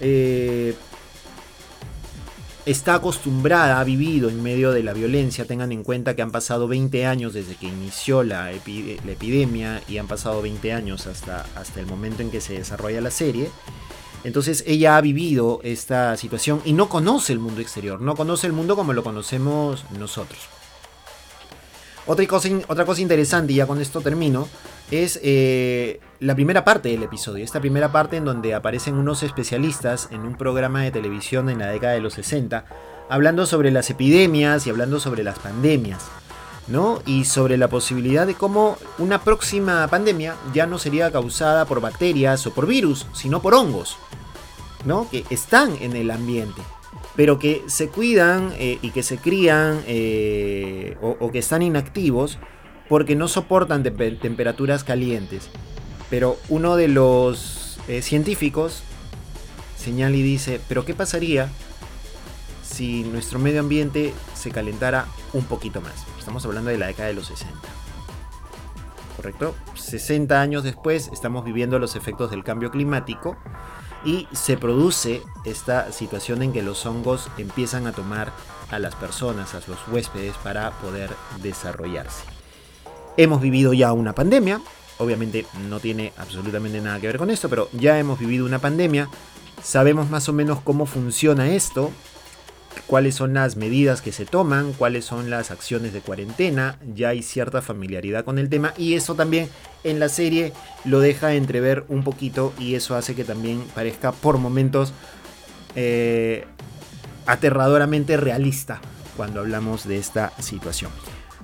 Eh, 0.00 0.74
está 2.66 2.94
acostumbrada, 2.94 3.80
ha 3.80 3.84
vivido 3.84 4.28
en 4.28 4.42
medio 4.42 4.72
de 4.72 4.82
la 4.82 4.92
violencia. 4.92 5.44
Tengan 5.44 5.72
en 5.72 5.82
cuenta 5.82 6.14
que 6.14 6.22
han 6.22 6.30
pasado 6.30 6.68
20 6.68 7.06
años 7.06 7.34
desde 7.34 7.56
que 7.56 7.66
inició 7.66 8.22
la, 8.22 8.52
epidemia 8.52 9.82
y 9.88 9.98
han 9.98 10.06
pasado 10.06 10.42
20 10.42 10.72
años 10.72 11.06
hasta, 11.06 11.46
hasta 11.56 11.80
el 11.80 11.86
momento 11.86 12.22
en 12.22 12.30
que 12.30 12.40
se 12.40 12.54
desarrolla 12.54 13.00
la 13.00 13.10
serie. 13.10 13.50
Entonces 14.24 14.62
ella 14.66 14.96
ha 14.96 15.00
vivido 15.00 15.60
esta 15.64 16.16
situación 16.16 16.62
y 16.64 16.72
no 16.74 16.88
conoce 16.88 17.32
el 17.32 17.40
mundo 17.40 17.60
exterior, 17.60 18.00
no 18.00 18.14
conoce 18.14 18.46
el 18.46 18.52
mundo 18.52 18.76
como 18.76 18.92
lo 18.92 19.02
conocemos 19.02 19.84
nosotros. 19.98 20.40
Otra 22.06 22.26
cosa, 22.26 22.48
otra 22.68 22.84
cosa 22.84 23.00
interesante, 23.00 23.52
y 23.52 23.56
ya 23.56 23.66
con 23.66 23.80
esto 23.80 24.00
termino, 24.00 24.48
es 24.90 25.20
eh, 25.22 26.00
la 26.20 26.34
primera 26.34 26.64
parte 26.64 26.88
del 26.88 27.02
episodio. 27.02 27.44
Esta 27.44 27.60
primera 27.60 27.92
parte 27.92 28.16
en 28.16 28.24
donde 28.24 28.54
aparecen 28.54 28.94
unos 28.94 29.22
especialistas 29.22 30.08
en 30.10 30.22
un 30.22 30.36
programa 30.36 30.82
de 30.82 30.90
televisión 30.90 31.48
en 31.48 31.58
la 31.58 31.68
década 31.68 31.94
de 31.94 32.00
los 32.00 32.14
60, 32.14 32.64
hablando 33.08 33.46
sobre 33.46 33.70
las 33.70 33.90
epidemias 33.90 34.66
y 34.66 34.70
hablando 34.70 35.00
sobre 35.00 35.24
las 35.24 35.38
pandemias. 35.38 36.04
¿no? 36.68 37.02
Y 37.06 37.24
sobre 37.24 37.56
la 37.56 37.68
posibilidad 37.68 38.26
de 38.26 38.34
cómo 38.34 38.78
una 38.98 39.22
próxima 39.22 39.86
pandemia 39.88 40.36
ya 40.54 40.66
no 40.66 40.78
sería 40.78 41.10
causada 41.10 41.64
por 41.64 41.80
bacterias 41.80 42.46
o 42.46 42.54
por 42.54 42.66
virus, 42.66 43.06
sino 43.12 43.42
por 43.42 43.54
hongos, 43.54 43.96
¿no? 44.84 45.10
Que 45.10 45.24
están 45.28 45.76
en 45.80 45.96
el 45.96 46.12
ambiente 46.12 46.62
pero 47.16 47.38
que 47.38 47.62
se 47.66 47.88
cuidan 47.88 48.52
eh, 48.58 48.78
y 48.82 48.90
que 48.90 49.02
se 49.02 49.18
crían 49.18 49.82
eh, 49.86 50.96
o, 51.00 51.30
que 51.30 51.38
están 51.38 51.62
inactivos 51.62 52.38
porque 52.88 53.16
no 53.16 53.28
soportan 53.28 53.82
temperaturas 53.82 54.84
calientes. 54.84 55.48
Pero 56.10 56.38
uno 56.48 56.76
de 56.76 56.88
los 56.88 57.78
eh, 57.88 58.02
científicos 58.02 58.82
señala 59.76 60.16
y 60.16 60.22
dice, 60.22 60.60
pero 60.68 60.84
¿qué 60.84 60.94
pasaría 60.94 61.48
si 62.62 63.02
nuestro 63.04 63.38
medio 63.38 63.60
ambiente 63.60 64.12
se 64.34 64.50
calentara 64.50 65.06
un 65.32 65.44
poquito 65.44 65.80
más? 65.80 65.94
Estamos 66.18 66.44
hablando 66.44 66.70
de 66.70 66.78
la 66.78 66.86
década 66.86 67.08
de 67.08 67.14
los 67.14 67.26
60. 67.26 67.82
¿correcto? 69.22 69.54
60 69.74 70.40
años 70.40 70.64
después 70.64 71.08
estamos 71.12 71.44
viviendo 71.44 71.78
los 71.78 71.94
efectos 71.94 72.32
del 72.32 72.42
cambio 72.42 72.72
climático 72.72 73.36
y 74.04 74.26
se 74.32 74.56
produce 74.56 75.22
esta 75.44 75.92
situación 75.92 76.42
en 76.42 76.52
que 76.52 76.62
los 76.62 76.84
hongos 76.86 77.28
empiezan 77.38 77.86
a 77.86 77.92
tomar 77.92 78.32
a 78.72 78.80
las 78.80 78.96
personas, 78.96 79.54
a 79.54 79.60
los 79.68 79.86
huéspedes 79.88 80.34
para 80.38 80.72
poder 80.72 81.10
desarrollarse. 81.40 82.41
Hemos 83.16 83.40
vivido 83.40 83.72
ya 83.72 83.92
una 83.92 84.14
pandemia, 84.14 84.60
obviamente 84.98 85.46
no 85.68 85.80
tiene 85.80 86.12
absolutamente 86.16 86.80
nada 86.80 87.00
que 87.00 87.08
ver 87.08 87.18
con 87.18 87.30
esto, 87.30 87.48
pero 87.48 87.68
ya 87.72 87.98
hemos 87.98 88.18
vivido 88.18 88.46
una 88.46 88.58
pandemia, 88.58 89.08
sabemos 89.62 90.08
más 90.10 90.28
o 90.28 90.32
menos 90.32 90.60
cómo 90.60 90.86
funciona 90.86 91.50
esto, 91.50 91.90
cuáles 92.86 93.14
son 93.14 93.34
las 93.34 93.56
medidas 93.56 94.00
que 94.02 94.12
se 94.12 94.24
toman, 94.24 94.72
cuáles 94.72 95.04
son 95.04 95.30
las 95.30 95.50
acciones 95.50 95.92
de 95.92 96.00
cuarentena, 96.00 96.78
ya 96.94 97.10
hay 97.10 97.22
cierta 97.22 97.62
familiaridad 97.62 98.24
con 98.24 98.38
el 98.38 98.48
tema 98.48 98.72
y 98.76 98.94
eso 98.94 99.14
también 99.14 99.48
en 99.84 100.00
la 100.00 100.08
serie 100.08 100.52
lo 100.84 101.00
deja 101.00 101.34
entrever 101.34 101.84
un 101.88 102.04
poquito 102.04 102.52
y 102.58 102.74
eso 102.74 102.96
hace 102.96 103.14
que 103.14 103.24
también 103.24 103.64
parezca 103.74 104.12
por 104.12 104.38
momentos 104.38 104.92
eh, 105.74 106.44
aterradoramente 107.26 108.16
realista 108.16 108.80
cuando 109.16 109.40
hablamos 109.40 109.86
de 109.86 109.98
esta 109.98 110.32
situación. 110.40 110.90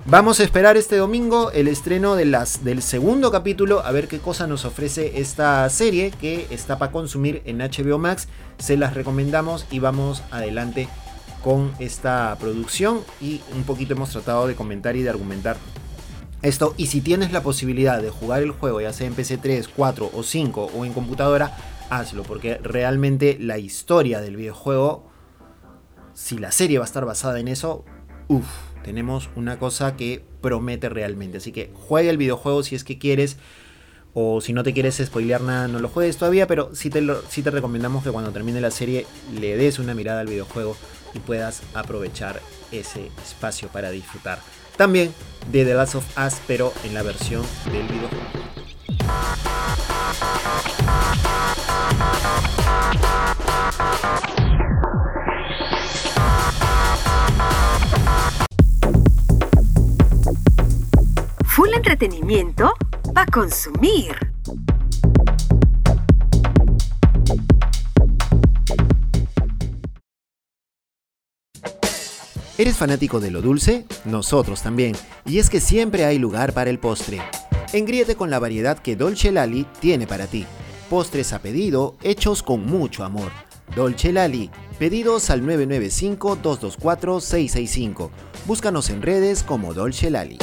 Vamos 0.05 0.39
a 0.39 0.43
esperar 0.43 0.77
este 0.77 0.95
domingo 0.95 1.51
el 1.51 1.67
estreno 1.67 2.15
de 2.15 2.25
las, 2.25 2.63
del 2.63 2.81
segundo 2.81 3.31
capítulo, 3.31 3.85
a 3.85 3.91
ver 3.91 4.07
qué 4.07 4.19
cosa 4.19 4.47
nos 4.47 4.65
ofrece 4.65 5.19
esta 5.19 5.69
serie 5.69 6.11
que 6.11 6.47
está 6.49 6.79
para 6.79 6.91
consumir 6.91 7.41
en 7.45 7.59
HBO 7.59 7.99
Max. 7.99 8.27
Se 8.57 8.77
las 8.77 8.93
recomendamos 8.93 9.67
y 9.69 9.79
vamos 9.79 10.23
adelante 10.31 10.87
con 11.43 11.73
esta 11.79 12.35
producción 12.39 13.01
y 13.21 13.41
un 13.53 13.63
poquito 13.63 13.93
hemos 13.93 14.09
tratado 14.09 14.47
de 14.47 14.55
comentar 14.55 14.95
y 14.95 15.03
de 15.03 15.09
argumentar 15.09 15.57
esto. 16.41 16.73
Y 16.77 16.87
si 16.87 17.01
tienes 17.01 17.31
la 17.31 17.43
posibilidad 17.43 18.01
de 18.01 18.09
jugar 18.09 18.41
el 18.41 18.51
juego, 18.51 18.81
ya 18.81 18.93
sea 18.93 19.05
en 19.05 19.13
PC 19.13 19.37
3, 19.37 19.67
4 19.67 20.11
o 20.13 20.23
5 20.23 20.71
o 20.75 20.85
en 20.85 20.93
computadora, 20.93 21.55
hazlo, 21.89 22.23
porque 22.23 22.57
realmente 22.63 23.37
la 23.39 23.57
historia 23.57 24.21
del 24.21 24.37
videojuego, 24.37 25.07
si 26.13 26.37
la 26.37 26.51
serie 26.51 26.79
va 26.79 26.85
a 26.85 26.87
estar 26.87 27.05
basada 27.05 27.39
en 27.39 27.49
eso, 27.49 27.83
uff, 28.27 28.47
tenemos 28.83 29.29
una 29.35 29.59
cosa 29.59 29.95
que 29.95 30.23
promete 30.41 30.89
realmente. 30.89 31.37
Así 31.37 31.51
que 31.51 31.71
juegue 31.73 32.09
el 32.09 32.17
videojuego 32.17 32.63
si 32.63 32.75
es 32.75 32.83
que 32.83 32.97
quieres. 32.97 33.37
O 34.13 34.41
si 34.41 34.53
no 34.53 34.63
te 34.63 34.73
quieres 34.73 34.97
spoilear 35.03 35.41
nada, 35.41 35.67
no 35.67 35.79
lo 35.79 35.87
juegues 35.87 36.17
todavía. 36.17 36.47
Pero 36.47 36.75
sí 36.75 36.89
te, 36.89 37.05
sí 37.29 37.43
te 37.43 37.51
recomendamos 37.51 38.03
que 38.03 38.11
cuando 38.11 38.31
termine 38.31 38.61
la 38.61 38.71
serie 38.71 39.05
le 39.39 39.55
des 39.55 39.79
una 39.79 39.93
mirada 39.93 40.21
al 40.21 40.27
videojuego 40.27 40.75
y 41.13 41.19
puedas 41.19 41.61
aprovechar 41.73 42.41
ese 42.71 43.07
espacio 43.23 43.67
para 43.69 43.89
disfrutar 43.91 44.39
también 44.79 45.13
de 45.51 45.65
The 45.65 45.73
Last 45.73 45.95
of 45.95 46.05
Us, 46.17 46.35
pero 46.47 46.71
en 46.85 46.93
la 46.93 47.03
versión 47.03 47.43
del 47.65 47.83
videojuego. 47.83 49.48
Entretenimiento 61.99 62.71
para 63.13 63.29
consumir. 63.29 64.15
¿Eres 72.57 72.77
fanático 72.77 73.19
de 73.19 73.31
lo 73.31 73.41
dulce? 73.41 73.85
Nosotros 74.05 74.61
también. 74.61 74.95
Y 75.25 75.39
es 75.39 75.49
que 75.49 75.59
siempre 75.59 76.05
hay 76.05 76.19
lugar 76.19 76.53
para 76.53 76.69
el 76.69 76.79
postre. 76.79 77.21
Engríete 77.73 78.15
con 78.15 78.29
la 78.29 78.39
variedad 78.39 78.79
que 78.79 78.95
Dolce 78.95 79.33
Lali 79.33 79.65
tiene 79.81 80.07
para 80.07 80.27
ti. 80.27 80.45
Postres 80.89 81.33
a 81.33 81.41
pedido, 81.41 81.97
hechos 82.01 82.43
con 82.43 82.65
mucho 82.65 83.03
amor. 83.03 83.33
Dolce 83.75 84.13
Lali. 84.13 84.49
Pedidos 84.77 85.29
al 85.29 85.43
995-224-665. 85.43 88.09
Búscanos 88.45 88.89
en 88.89 89.01
redes 89.01 89.43
como 89.43 89.73
Dolce 89.73 90.09
Lali. 90.09 90.37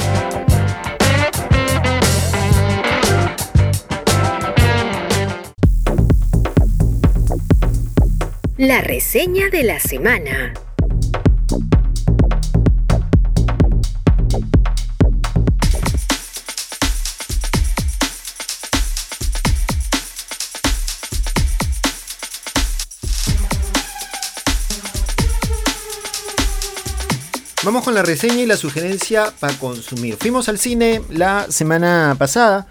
La 8.57 8.81
reseña 8.81 9.49
de 9.51 9.61
la 9.61 9.79
semana. 9.79 10.51
Vamos 27.63 27.83
con 27.83 27.93
la 27.93 28.01
reseña 28.01 28.37
y 28.37 28.47
la 28.47 28.57
sugerencia 28.57 29.31
para 29.39 29.53
consumir. 29.59 30.15
Fuimos 30.15 30.49
al 30.49 30.57
cine 30.57 31.03
la 31.11 31.45
semana 31.51 32.15
pasada 32.17 32.65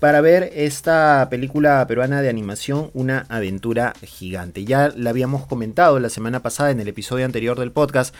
para 0.00 0.20
ver 0.20 0.52
esta 0.54 1.26
película 1.30 1.84
peruana 1.86 2.22
de 2.22 2.28
animación, 2.28 2.90
Una 2.94 3.26
aventura 3.28 3.94
gigante. 4.02 4.64
Ya 4.64 4.92
la 4.94 5.10
habíamos 5.10 5.46
comentado 5.46 5.98
la 5.98 6.08
semana 6.08 6.40
pasada 6.40 6.70
en 6.70 6.80
el 6.80 6.88
episodio 6.88 7.24
anterior 7.24 7.58
del 7.58 7.72
podcast 7.72 8.14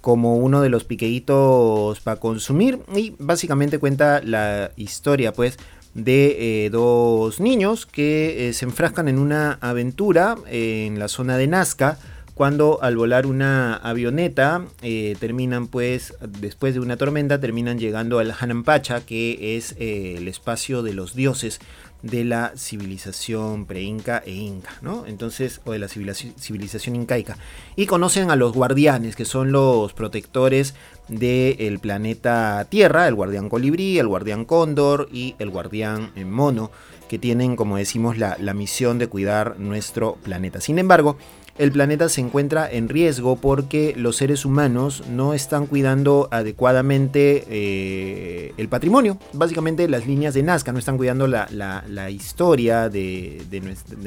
como 0.00 0.36
uno 0.36 0.60
de 0.60 0.68
los 0.68 0.84
piqueitos 0.84 2.00
para 2.00 2.20
consumir 2.20 2.80
y 2.94 3.14
básicamente 3.18 3.78
cuenta 3.78 4.20
la 4.22 4.70
historia 4.76 5.32
pues 5.32 5.56
de 5.94 6.66
eh, 6.66 6.70
dos 6.70 7.40
niños 7.40 7.86
que 7.86 8.48
eh, 8.48 8.52
se 8.52 8.66
enfrascan 8.66 9.08
en 9.08 9.18
una 9.18 9.52
aventura 9.60 10.36
en 10.46 10.98
la 10.98 11.08
zona 11.08 11.36
de 11.36 11.46
Nazca 11.46 11.98
cuando 12.34 12.80
al 12.82 12.96
volar 12.96 13.26
una 13.26 13.76
avioneta 13.76 14.64
eh, 14.82 15.16
terminan 15.20 15.68
pues 15.68 16.14
después 16.40 16.74
de 16.74 16.80
una 16.80 16.96
tormenta 16.96 17.40
terminan 17.40 17.78
llegando 17.78 18.18
al 18.18 18.34
Hanampacha 18.38 19.00
que 19.00 19.56
es 19.56 19.76
eh, 19.78 20.16
el 20.18 20.28
espacio 20.28 20.82
de 20.82 20.94
los 20.94 21.14
dioses 21.14 21.60
de 22.04 22.22
la 22.22 22.52
civilización 22.54 23.64
pre-inca 23.64 24.22
e 24.26 24.32
inca, 24.32 24.76
¿no? 24.82 25.06
Entonces, 25.06 25.62
o 25.64 25.72
de 25.72 25.78
la 25.78 25.88
civilización 25.88 26.96
incaica. 26.96 27.38
Y 27.76 27.86
conocen 27.86 28.30
a 28.30 28.36
los 28.36 28.52
guardianes, 28.52 29.16
que 29.16 29.24
son 29.24 29.52
los 29.52 29.94
protectores 29.94 30.74
del 31.08 31.78
planeta 31.78 32.66
Tierra, 32.68 33.08
el 33.08 33.14
guardián 33.14 33.48
colibrí, 33.48 33.98
el 33.98 34.06
guardián 34.06 34.44
cóndor 34.44 35.08
y 35.10 35.34
el 35.38 35.48
guardián 35.48 36.12
eh, 36.14 36.26
mono, 36.26 36.70
que 37.08 37.18
tienen, 37.18 37.56
como 37.56 37.78
decimos, 37.78 38.18
la, 38.18 38.36
la 38.38 38.52
misión 38.52 38.98
de 38.98 39.06
cuidar 39.06 39.58
nuestro 39.58 40.16
planeta. 40.22 40.60
Sin 40.60 40.78
embargo, 40.78 41.16
el 41.56 41.70
planeta 41.70 42.08
se 42.08 42.20
encuentra 42.20 42.68
en 42.70 42.88
riesgo 42.88 43.36
porque 43.36 43.94
los 43.96 44.16
seres 44.16 44.44
humanos 44.44 45.04
no 45.08 45.34
están 45.34 45.66
cuidando 45.66 46.28
adecuadamente 46.32 47.44
eh, 47.48 48.52
el 48.56 48.68
patrimonio. 48.68 49.18
Básicamente 49.32 49.88
las 49.88 50.06
líneas 50.06 50.34
de 50.34 50.42
Nazca 50.42 50.72
no 50.72 50.80
están 50.80 50.96
cuidando 50.96 51.28
la, 51.28 52.10
historia 52.10 52.88
de, 52.88 53.62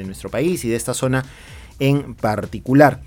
nuestro, 0.05 0.29
país 0.29 0.65
y 0.65 0.69
de 0.69 0.75
esta 0.75 0.93
zona 0.93 1.23
en 1.79 2.15
particular. 2.15 2.99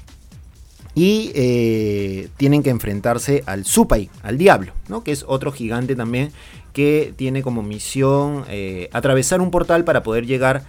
Y 0.95 1.31
eh, 1.35 2.29
tienen 2.37 2.63
que 2.63 2.71
enfrentarse 2.71 3.45
al 3.47 3.65
Supai, 3.65 4.11
al 4.23 4.39
diablo, 4.39 4.73
¿no? 4.89 5.05
que 5.05 5.13
es 5.13 5.25
otro 5.29 5.53
gigante 5.53 5.95
también 5.95 6.33
que 6.73 7.13
tiene 7.17 7.43
como 7.43 7.63
misión 7.63 8.45
eh, 8.49 8.89
atravesar 8.93 9.41
un 9.41 9.51
portal 9.51 9.85
para 9.85 10.03
poder 10.03 10.27
llegar 10.27 10.59
a 10.59 10.63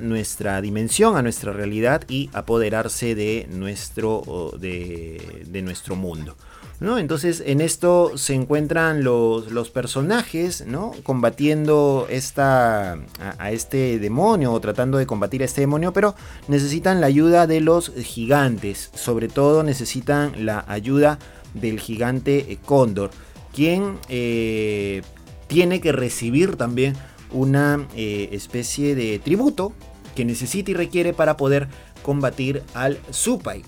nuestra 0.00 0.60
dimensión, 0.60 1.16
a 1.16 1.22
nuestra 1.22 1.52
realidad 1.52 2.02
y 2.08 2.30
apoderarse 2.32 3.14
de 3.14 3.46
nuestro, 3.50 4.52
de, 4.58 5.44
de 5.46 5.62
nuestro 5.62 5.96
mundo. 5.96 6.36
¿no? 6.82 6.98
Entonces 6.98 7.42
en 7.46 7.60
esto 7.60 8.18
se 8.18 8.34
encuentran 8.34 9.04
los, 9.04 9.52
los 9.52 9.70
personajes 9.70 10.66
¿no? 10.66 10.92
combatiendo 11.04 12.06
esta, 12.10 12.98
a, 13.38 13.52
este 13.52 13.98
demonio 14.00 14.52
o 14.52 14.60
tratando 14.60 14.98
de 14.98 15.06
combatir 15.06 15.42
a 15.42 15.44
este 15.44 15.60
demonio, 15.60 15.92
pero 15.92 16.16
necesitan 16.48 17.00
la 17.00 17.06
ayuda 17.06 17.46
de 17.46 17.60
los 17.60 17.92
gigantes, 17.94 18.90
sobre 18.94 19.28
todo 19.28 19.62
necesitan 19.62 20.44
la 20.44 20.64
ayuda 20.66 21.18
del 21.54 21.78
gigante 21.78 22.58
Cóndor, 22.64 23.10
quien 23.54 23.98
eh, 24.08 25.02
tiene 25.46 25.80
que 25.80 25.92
recibir 25.92 26.56
también 26.56 26.94
una 27.32 27.86
eh, 27.96 28.30
especie 28.32 28.94
de 28.94 29.18
tributo 29.18 29.72
que 30.14 30.24
necesita 30.24 30.70
y 30.70 30.74
requiere 30.74 31.12
para 31.12 31.36
poder 31.36 31.68
combatir 32.02 32.62
al 32.74 32.98
Supai. 33.10 33.62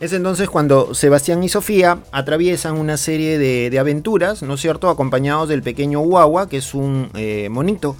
Es 0.00 0.12
entonces 0.12 0.48
cuando 0.48 0.94
Sebastián 0.94 1.42
y 1.42 1.48
Sofía 1.48 1.98
atraviesan 2.12 2.76
una 2.76 2.96
serie 2.96 3.36
de, 3.36 3.76
aventuras, 3.78 4.42
¿no 4.42 4.54
es 4.54 4.60
cierto?, 4.60 4.90
acompañados 4.90 5.48
del 5.48 5.62
pequeño 5.62 6.00
Wawa, 6.00 6.48
que 6.48 6.58
es 6.58 6.72
un 6.72 7.10
eh, 7.14 7.48
monito 7.50 7.96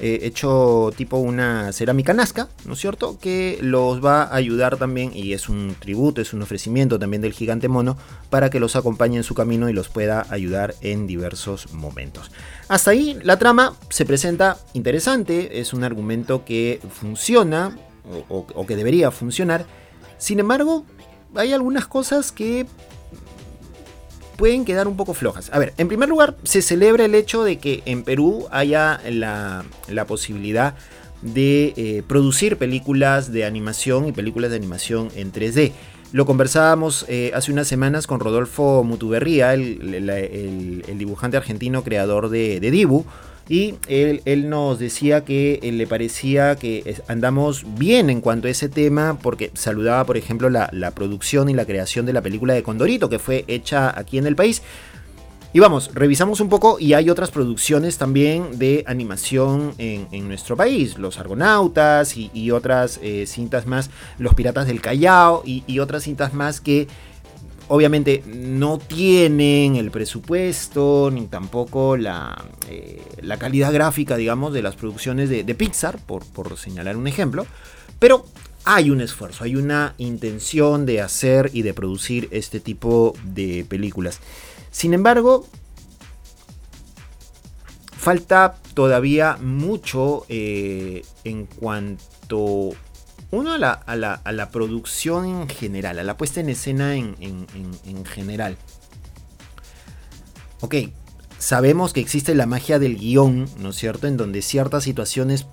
eh, 0.00 0.20
hecho 0.22 0.92
tipo 0.96 1.18
una 1.18 1.72
cerámica 1.72 2.12
nazca, 2.12 2.48
¿no 2.64 2.72
es 2.72 2.80
cierto? 2.80 3.18
Que 3.20 3.58
los 3.60 4.04
va 4.04 4.24
a 4.24 4.34
ayudar 4.34 4.76
también, 4.76 5.12
y 5.14 5.32
es 5.32 5.48
un 5.48 5.76
tributo, 5.78 6.20
es 6.20 6.32
un 6.32 6.42
ofrecimiento 6.42 6.98
también 6.98 7.22
del 7.22 7.32
gigante 7.32 7.68
mono, 7.68 7.96
para 8.30 8.50
que 8.50 8.60
los 8.60 8.76
acompañe 8.76 9.16
en 9.16 9.22
su 9.22 9.34
camino 9.34 9.68
y 9.68 9.72
los 9.72 9.88
pueda 9.88 10.26
ayudar 10.30 10.74
en 10.80 11.06
diversos 11.06 11.72
momentos. 11.72 12.30
Hasta 12.68 12.90
ahí 12.90 13.18
la 13.22 13.38
trama 13.38 13.74
se 13.88 14.04
presenta 14.04 14.58
interesante, 14.72 15.60
es 15.60 15.72
un 15.72 15.84
argumento 15.84 16.44
que 16.44 16.80
funciona, 16.90 17.76
o 18.28 18.66
que 18.66 18.76
debería 18.76 19.10
funcionar. 19.10 19.64
Sin 20.18 20.38
embargo, 20.38 20.84
hay 21.34 21.52
algunas 21.52 21.86
cosas 21.86 22.32
que 22.32 22.66
pueden 24.36 24.64
quedar 24.64 24.88
un 24.88 24.96
poco 24.96 25.14
flojas. 25.14 25.50
A 25.52 25.58
ver, 25.58 25.74
en 25.78 25.88
primer 25.88 26.08
lugar, 26.08 26.36
se 26.42 26.62
celebra 26.62 27.04
el 27.04 27.14
hecho 27.14 27.44
de 27.44 27.58
que 27.58 27.82
en 27.86 28.02
Perú 28.02 28.46
haya 28.50 29.00
la, 29.08 29.64
posibilidad 30.06 30.74
de 31.22 31.72
eh, 31.76 32.02
producir 32.06 32.56
películas 32.58 33.32
de 33.32 33.44
animación 33.44 34.06
y 34.08 34.12
películas 34.12 34.50
de 34.50 34.56
animación 34.56 35.08
en 35.14 35.32
3D. 35.32 35.72
Lo 36.12 36.26
conversábamos 36.26 37.06
eh, 37.08 37.32
hace 37.34 37.50
unas 37.50 37.66
semanas 37.66 38.06
con 38.06 38.20
Rodolfo 38.20 38.84
Mutuberría, 38.84 39.54
el, 39.54 40.84
dibujante 40.96 41.36
argentino 41.36 41.82
creador 41.82 42.28
de, 42.28 42.60
de 42.60 42.70
Dibu, 42.70 43.04
y 43.48 43.74
él, 43.88 44.48
nos 44.48 44.78
decía 44.78 45.24
que 45.24 45.60
eh, 45.62 45.72
le 45.72 45.86
parecía 45.86 46.56
que 46.56 46.96
andamos 47.08 47.64
bien 47.78 48.08
en 48.08 48.20
cuanto 48.20 48.48
a 48.48 48.50
ese 48.50 48.68
tema, 48.68 49.18
porque 49.20 49.50
saludaba, 49.54 50.04
por 50.04 50.16
ejemplo, 50.16 50.48
la, 50.48 50.90
producción 50.92 51.50
y 51.50 51.54
la 51.54 51.66
creación 51.66 52.06
de 52.06 52.12
la 52.12 52.22
película 52.22 52.54
de 52.54 52.62
Condorito, 52.62 53.08
que 53.08 53.18
fue 53.18 53.44
hecha 53.48 53.98
aquí 53.98 54.16
en 54.16 54.26
el 54.26 54.36
país. 54.36 54.62
Y 55.52 55.60
vamos, 55.60 55.90
revisamos 55.94 56.40
un 56.40 56.48
poco 56.48 56.78
y 56.80 56.94
hay 56.94 57.10
otras 57.10 57.30
producciones 57.30 57.96
también 57.96 58.58
de 58.58 58.82
animación 58.88 59.72
en, 59.78 60.26
nuestro 60.26 60.56
país, 60.56 60.98
Los 60.98 61.20
Argonautas 61.20 62.16
y, 62.16 62.50
otras 62.50 62.98
eh, 63.02 63.24
cintas 63.26 63.66
más, 63.66 63.90
Los 64.18 64.34
Piratas 64.34 64.66
del 64.66 64.80
Callao 64.80 65.42
y 65.44 65.78
otras 65.78 66.02
cintas 66.02 66.34
más 66.34 66.60
que 66.60 66.88
obviamente 67.68 68.22
no 68.26 68.78
tienen 68.78 69.76
el 69.76 69.90
presupuesto 69.90 71.10
ni 71.12 71.26
tampoco 71.26 71.96
la, 71.96 72.44
eh, 72.68 73.02
la 73.22 73.38
calidad 73.38 73.72
gráfica, 73.72 74.16
digamos, 74.16 74.52
de 74.52 74.62
las 74.62 74.76
producciones 74.76 75.28
de, 75.28 75.54
Pixar, 75.54 75.98
por, 75.98 76.24
por, 76.24 76.56
señalar 76.56 76.96
un 76.96 77.06
ejemplo, 77.06 77.46
pero 77.98 78.26
hay 78.64 78.90
un 78.90 79.00
esfuerzo, 79.00 79.44
hay 79.44 79.56
una 79.56 79.94
intención 79.98 80.86
de 80.86 81.00
hacer 81.00 81.50
y 81.52 81.62
de 81.62 81.74
producir 81.74 82.28
este 82.30 82.60
tipo 82.60 83.14
de 83.24 83.64
películas. 83.68 84.20
Sin 84.70 84.94
embargo, 84.94 85.46
falta 87.96 88.56
todavía 88.74 89.38
mucho 89.40 90.26
eh, 90.28 91.04
en 91.24 91.46
cuanto 91.46 92.70
uno, 93.34 93.54
a 93.54 93.58
la, 93.96 94.48
producción 94.50 95.26
en 95.26 95.48
general, 95.48 95.98
a 95.98 96.04
la 96.04 96.16
puesta 96.16 96.40
en 96.40 96.48
escena 96.48 96.96
en, 96.96 98.04
general. 98.06 98.56
Ok, 100.60 100.76
sabemos 101.38 101.92
que 101.92 102.00
existe 102.00 102.34
la 102.34 102.46
magia 102.46 102.78
del 102.78 102.96
guion, 102.96 103.48
¿no 103.58 103.70
es 103.70 103.76
cierto? 103.76 104.06
En 104.06 104.16
donde 104.16 104.42
ciertas 104.42 104.84
situaciones 104.84 105.46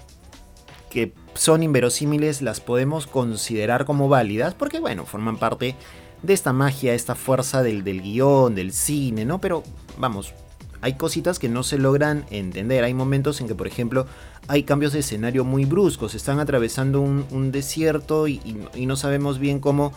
que 0.90 1.14
son 1.34 1.64
inverosímiles 1.64 2.42
las 2.42 2.60
podemos 2.60 3.08
considerar 3.08 3.86
como 3.86 4.10
válidas, 4.10 4.54
porque 4.54 4.80
bueno, 4.80 5.06
forman 5.06 5.38
parte 5.38 5.76
de 6.22 6.34
esta 6.34 6.54
magia, 6.54 6.94
esta 6.94 7.16
fuerza 7.16 7.64
del, 7.64 7.84
del 7.84 8.02
guion, 8.02 8.56
del 8.56 8.74
cine, 8.74 9.26
¿no? 9.26 9.42
Pero 9.42 9.64
vamos, 9.98 10.34
hay 10.82 10.94
cositas 10.94 11.38
que 11.38 11.48
no 11.48 11.64
se 11.64 11.78
logran 11.78 12.26
entender. 12.32 12.84
Hay 12.84 12.94
momentos 12.94 13.40
en 13.40 13.48
que, 13.48 13.56
por 13.56 13.68
ejemplo, 13.68 14.08
hay 14.48 14.64
cambios 14.64 14.94
de 14.94 15.00
escenario 15.00 15.46
muy 15.46 15.66
bruscos. 15.66 16.16
Están 16.16 16.40
atravesando 16.40 17.02
un, 17.02 17.52
desierto 17.52 18.28
y, 18.28 18.42
no 18.76 18.96
sabemos 18.96 19.38
bien 19.38 19.60
cómo 19.60 19.94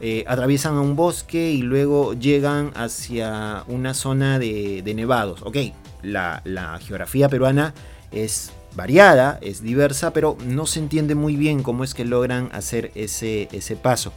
eh, 0.00 0.24
atraviesan 0.28 0.76
a 0.76 0.80
un 0.82 0.96
bosque 0.96 1.50
y 1.50 1.62
luego 1.62 2.12
llegan 2.12 2.72
hacia 2.74 3.64
una 3.68 3.94
zona 3.94 4.38
de, 4.38 4.82
nevados. 4.94 5.40
Ok, 5.42 5.56
la, 6.02 6.42
geografía 6.82 7.30
peruana 7.30 7.72
es 8.12 8.52
variada, 8.76 9.38
es 9.40 9.62
diversa, 9.62 10.12
pero 10.12 10.36
no 10.44 10.66
se 10.66 10.78
entiende 10.78 11.14
muy 11.14 11.36
bien 11.36 11.62
cómo 11.62 11.84
es 11.84 11.94
que 11.94 12.04
logran 12.04 12.50
hacer 12.52 12.92
ese, 12.94 13.48
ese 13.50 13.76
paso. 13.76 14.12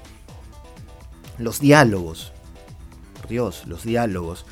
Los 1.38 1.62
diálogos. 1.62 2.34
Por 3.16 3.30
Dios, 3.30 3.64
los 3.66 3.84
diálogos. 3.84 4.46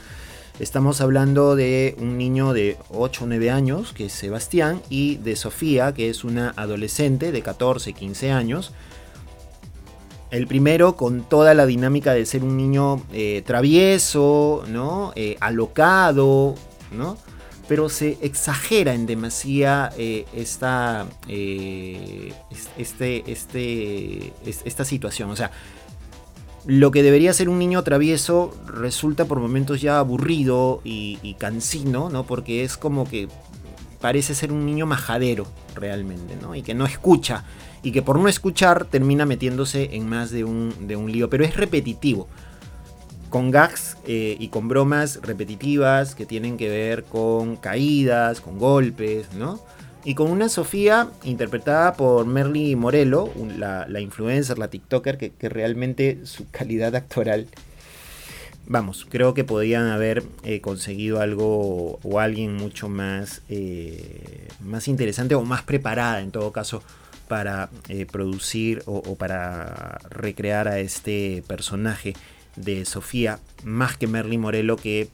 Estamos 0.59 0.99
hablando 0.99 1.55
de 1.55 1.95
un 1.99 2.17
niño 2.17 2.51
de 2.51 2.75
8 2.89 3.23
o 3.23 3.27
9 3.27 3.49
años, 3.49 3.93
que 3.93 4.07
es 4.07 4.11
Sebastián, 4.11 4.81
y 4.89 5.15
de 5.15 5.37
Sofía, 5.37 5.93
que 5.93 6.09
es 6.09 6.25
una 6.25 6.53
adolescente 6.57 7.31
de 7.31 7.41
14, 7.41 7.93
15 7.93 8.31
años. 8.33 8.73
El 10.31 10.47
primero 10.47 10.97
con 10.97 11.23
toda 11.23 11.53
la 11.53 11.65
dinámica 11.65 12.13
de 12.13 12.25
ser 12.25 12.43
un 12.43 12.57
niño 12.57 13.01
eh, 13.13 13.41
travieso, 13.45 14.65
¿no? 14.67 15.13
Eh, 15.15 15.37
alocado, 15.39 16.55
¿no? 16.91 17.17
Pero 17.69 17.87
se 17.87 18.17
exagera 18.21 18.93
en 18.93 19.05
demasía 19.05 19.91
eh, 19.97 20.25
esta, 20.35 21.07
este, 22.77 23.31
este, 23.31 24.33
esta 24.43 24.83
situación. 24.83 25.29
O 25.29 25.37
sea, 25.37 25.51
lo 26.69 26.91
que 26.91 27.01
debería 27.01 27.33
ser 27.33 27.49
un 27.49 27.57
niño 27.57 27.81
travieso 27.83 28.55
resulta 28.67 29.25
por 29.25 29.39
momentos 29.39 29.81
ya 29.81 29.97
aburrido 29.97 30.81
y, 30.83 31.35
cansino, 31.39 32.11
¿no? 32.11 32.27
Porque 32.27 32.63
es 32.63 32.77
como 32.77 33.09
que 33.09 33.27
parece 33.99 34.35
ser 34.35 34.51
un 34.51 34.67
niño 34.67 34.85
majadero 34.85 35.47
realmente, 35.73 36.37
¿no? 36.39 36.53
Y 36.53 36.61
que 36.61 36.75
no 36.75 36.85
escucha. 36.85 37.43
Y 37.81 37.91
que 37.91 38.03
por 38.03 38.19
no 38.19 38.27
escuchar 38.27 38.85
termina 38.85 39.25
metiéndose 39.25 39.95
en 39.95 40.07
más 40.07 40.29
de 40.29 40.43
un, 40.43 40.71
de 40.87 40.95
un 40.95 41.11
lío. 41.11 41.27
Pero 41.27 41.43
es 41.43 41.57
repetitivo. 41.57 42.27
Con 43.31 43.49
gags 43.49 43.97
eh, 44.05 44.37
y 44.39 44.49
con 44.49 44.67
bromas 44.67 45.21
repetitivas 45.23 46.13
que 46.13 46.27
tienen 46.27 46.55
que 46.55 46.69
ver 46.69 47.03
con 47.03 47.55
caídas, 47.55 48.41
con 48.41 48.59
golpes, 48.59 49.33
¿no? 49.33 49.59
Y 50.05 50.15
con 50.15 50.31
una 50.31 50.47
Sofía 50.47 51.09
interpretada 51.23 51.93
por 51.93 52.25
Merly 52.25 52.75
Morelo, 52.75 53.31
la, 53.57 53.99
influencer, 53.99 54.57
la 54.57 54.69
TikToker, 54.69 55.17
que, 55.17 55.49
realmente 55.49 56.21
su 56.23 56.49
calidad 56.49 56.95
actoral, 56.95 57.47
vamos, 58.65 59.05
creo 59.09 59.33
que 59.33 59.43
podían 59.43 59.87
haber 59.87 60.23
eh, 60.43 60.61
conseguido 60.61 61.19
algo 61.19 61.99
o 62.01 62.19
alguien 62.19 62.55
mucho 62.55 62.87
más, 62.87 63.41
eh, 63.49 64.47
más 64.61 64.87
interesante 64.87 65.35
o 65.35 65.43
más 65.43 65.63
preparada 65.63 66.21
en 66.21 66.31
todo 66.31 66.53
caso 66.53 66.81
para 67.27 67.69
eh, 67.89 68.05
producir 68.05 68.81
o, 68.85 69.03
o, 69.05 69.15
para 69.15 69.99
recrear 70.09 70.69
a 70.69 70.79
este 70.79 71.43
personaje 71.45 72.13
de 72.55 72.85
Sofía, 72.85 73.39
más 73.63 73.97
que 73.97 74.07
Merly 74.07 74.37
Morelo, 74.37 74.77
que 74.77 75.09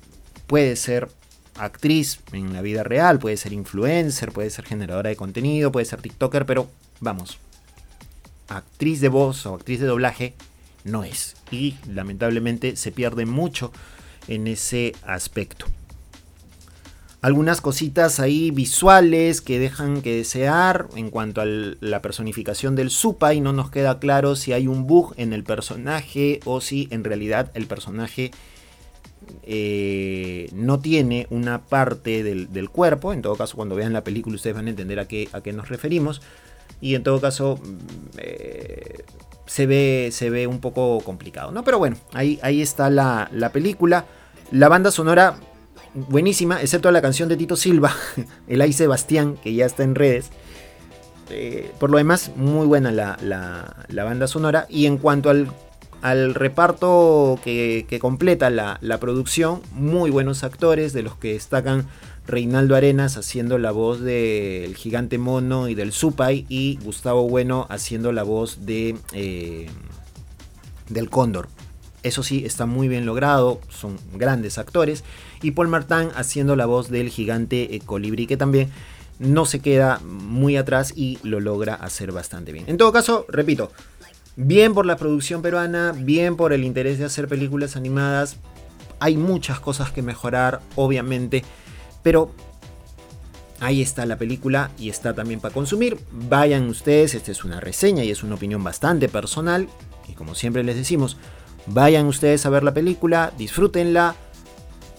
puede 0.48 0.76
ser 0.76 1.10
actriz 1.57 2.19
en 2.31 2.53
la 2.53 2.61
vida 2.61 2.83
real, 2.83 3.19
puede 3.19 3.37
ser 3.37 3.53
influencer, 3.53 4.31
puede 4.31 4.49
ser 4.49 4.65
generadora 4.65 5.09
de 5.09 5.15
contenido, 5.15 5.71
puede 5.71 5.85
ser 5.85 6.01
TikToker, 6.01 6.45
pero 6.45 6.69
vamos, 6.99 7.39
actriz 8.47 9.01
de 9.01 9.09
voz 9.09 9.45
o 9.45 9.55
actriz 9.55 9.79
de 9.79 9.87
doblaje 9.87 10.33
no 10.83 11.03
es. 11.03 11.35
Y 11.51 11.75
lamentablemente 11.89 12.75
se 12.75 12.91
pierde 12.91 13.25
mucho 13.25 13.71
en 14.27 14.47
ese 14.47 14.93
aspecto. 15.05 15.65
Algunas 17.21 17.59
cositas 17.59 18.19
ahí 18.19 18.51
visuales 18.51 19.41
que 19.41 19.57
dejan 19.57 20.03
que 20.03 20.15
desear 20.15 20.87
en 20.95 21.09
cuanto 21.09 21.41
a 21.41 21.45
la 21.45 21.99
personificación 22.03 22.75
del 22.75 22.91
Supa 22.91 23.33
y 23.33 23.41
no 23.41 23.51
nos 23.51 23.71
queda 23.71 23.97
claro 23.97 24.35
si 24.35 24.53
hay 24.53 24.67
un 24.67 24.85
bug 24.85 25.15
en 25.17 25.33
el 25.33 25.43
personaje 25.43 26.39
o 26.45 26.61
si 26.61 26.87
en 26.91 27.03
realidad 27.03 27.49
el 27.55 27.65
personaje 27.65 28.29
eh, 29.43 30.49
no 30.54 30.80
tiene 30.80 31.28
una 31.30 31.62
parte 31.62 32.23
del, 32.23 32.69
cuerpo. 32.69 33.13
En 33.13 33.21
todo 33.21 33.36
caso, 33.36 33.56
cuando 33.56 33.75
vean 33.75 33.93
la 33.93 34.04
película 34.04 34.36
ustedes 34.36 34.56
van 34.56 34.67
a 34.67 34.69
entender 34.69 34.99
a 34.99 35.08
qué, 35.08 35.30
a 35.34 35.41
qué 35.41 35.54
nos 35.54 35.69
referimos. 35.69 36.21
Y 36.82 36.95
en 36.95 37.04
todo 37.04 37.21
caso, 37.21 37.60
mm, 37.63 37.78
eh, 38.17 39.04
se, 39.45 39.65
ve, 39.65 40.10
se 40.12 40.30
ve 40.30 40.47
un 40.47 40.60
poco 40.60 40.99
complicado. 41.01 41.51
¿no? 41.51 41.63
Pero 41.63 41.80
bueno, 41.80 41.97
ahí, 42.13 42.39
ahí 42.41 42.62
está 42.62 42.89
la, 42.89 43.30
película. 43.54 44.06
La 44.51 44.69
banda 44.69 44.91
sonora 44.91 45.38
buenísima, 45.93 46.62
excepto 46.62 46.91
la 46.91 47.01
canción 47.01 47.30
de 47.30 47.38
Tito 47.38 47.56
Silva, 47.56 47.95
el 48.47 48.62
Ay 48.62 48.73
Sebastián, 48.73 49.38
que 49.41 49.54
ya 49.54 49.65
está 49.65 49.84
en 49.84 49.95
redes. 49.95 50.30
Eh, 51.30 51.71
por 51.80 51.89
lo 51.89 51.97
demás, 51.97 52.32
muy 52.36 52.67
buena 52.67 52.91
la, 52.91 53.17
la, 53.21 54.04
banda 54.04 54.28
sonora. 54.28 54.67
Y 54.69 54.86
en 54.86 54.97
cuanto 54.97 55.30
al 55.30 55.47
al 56.05 56.35
reparto 56.35 57.39
que, 57.43 57.97
completa 57.99 58.51
la, 58.51 58.99
producción, 58.99 59.63
muy 59.71 60.11
buenos 60.11 60.43
actores, 60.43 60.93
de 60.93 61.01
los 61.01 61.15
que 61.15 61.33
destacan 61.33 61.87
Reinaldo 62.27 62.75
Arenas 62.75 63.17
haciendo 63.17 63.57
la 63.57 63.71
voz 63.71 64.01
del 64.01 64.75
gigante 64.75 65.17
mono 65.17 65.67
y 65.67 65.73
del 65.73 65.91
Supay, 65.91 66.45
y 66.47 66.77
Gustavo 66.83 67.27
Bueno 67.27 67.65
haciendo 67.71 68.11
la 68.11 68.21
voz 68.21 68.67
de 68.67 68.95
eh, 69.13 69.67
del 70.89 71.09
cóndor. 71.09 71.47
Eso 72.03 72.21
sí, 72.21 72.45
está 72.45 72.67
muy 72.67 72.87
bien 72.87 73.07
logrado, 73.07 73.59
son 73.69 73.97
grandes 74.13 74.59
actores. 74.59 75.03
Y 75.41 75.51
Paul 75.51 75.69
Martin 75.69 76.09
haciendo 76.15 76.55
la 76.55 76.67
voz 76.67 76.91
del 76.91 77.09
gigante 77.09 77.81
colibrí, 77.83 78.27
que 78.27 78.37
también 78.37 78.69
no 79.17 79.45
se 79.45 79.59
queda 79.59 79.99
muy 80.03 80.55
atrás 80.55 80.93
y 80.95 81.17
lo 81.23 81.39
logra 81.39 81.73
hacer 81.73 82.11
bastante 82.11 82.51
bien. 82.51 82.65
En 82.67 82.77
todo 82.77 82.91
caso, 82.91 83.25
repito, 83.27 83.71
bien 84.36 84.74
por 84.74 84.86
la 84.86 84.98
producción 84.98 85.41
peruana, 85.41 85.93
bien 85.95 86.36
por 86.36 86.54
el 86.54 86.63
interés 86.63 87.00
de 87.00 87.06
hacer 87.06 87.28
películas 87.28 87.76
animadas. 87.76 88.38
Hay 89.00 89.17
muchas 89.17 89.60
cosas 89.60 89.91
que 89.91 90.02
mejorar, 90.02 90.62
obviamente, 90.76 91.43
pero 92.04 92.32
ahí 93.60 93.82
está 93.82 94.06
la 94.06 94.17
película 94.17 94.71
y 94.78 94.89
está 94.89 95.13
también 95.13 95.39
para 95.39 95.54
consumir. 95.54 95.98
Vayan 96.12 96.69
ustedes, 96.69 97.15
esta 97.15 97.32
es 97.32 97.43
una 97.43 97.60
reseña 97.60 98.04
y 98.04 98.12
es 98.12 98.24
una 98.24 98.36
opinión 98.36 98.63
bastante 98.63 99.10
personal. 99.10 99.67
Y 100.08 100.13
como 100.13 100.36
siempre 100.36 100.63
les 100.63 100.76
decimos, 100.76 101.17
vayan 101.67 102.06
ustedes 102.06 102.45
a 102.45 102.50
ver 102.50 102.63
la 102.63 102.74
película, 102.74 103.34
disfrútenla, 103.38 104.15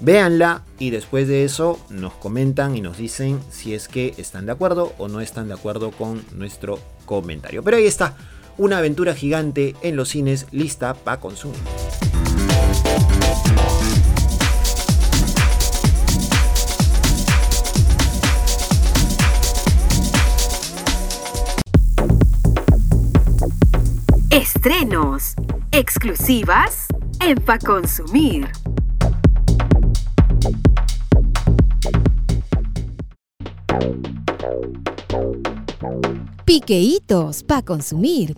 véanla 0.00 0.62
y 0.78 0.90
después 0.90 1.28
de 1.28 1.44
eso 1.44 1.78
nos 1.90 2.12
comentan 2.14 2.76
y 2.76 2.80
nos 2.80 2.98
dicen 2.98 3.40
si 3.50 3.74
es 3.74 3.88
que 3.88 4.14
están 4.18 4.46
de 4.46 4.52
acuerdo 4.52 4.92
o 4.98 5.08
no 5.08 5.20
están 5.20 5.48
de 5.48 5.54
acuerdo 5.54 5.90
con 5.90 6.24
nuestro 6.32 6.78
comentario. 7.06 7.62
Pero 7.62 7.76
ahí 7.76 7.86
está, 7.86 8.16
una 8.58 8.78
aventura 8.78 9.14
gigante 9.14 9.74
en 9.82 9.96
los 9.96 10.10
cines 10.10 10.46
lista 10.50 10.94
para 10.94 11.20
consumir. 11.20 11.58
Estrenos, 24.30 25.34
exclusivas 25.72 26.86
en 27.20 27.36
Pa 27.36 27.58
Consumir. 27.58 28.48
Piqueitos 36.66 37.44
para 37.44 37.62
consumir. 37.62 38.34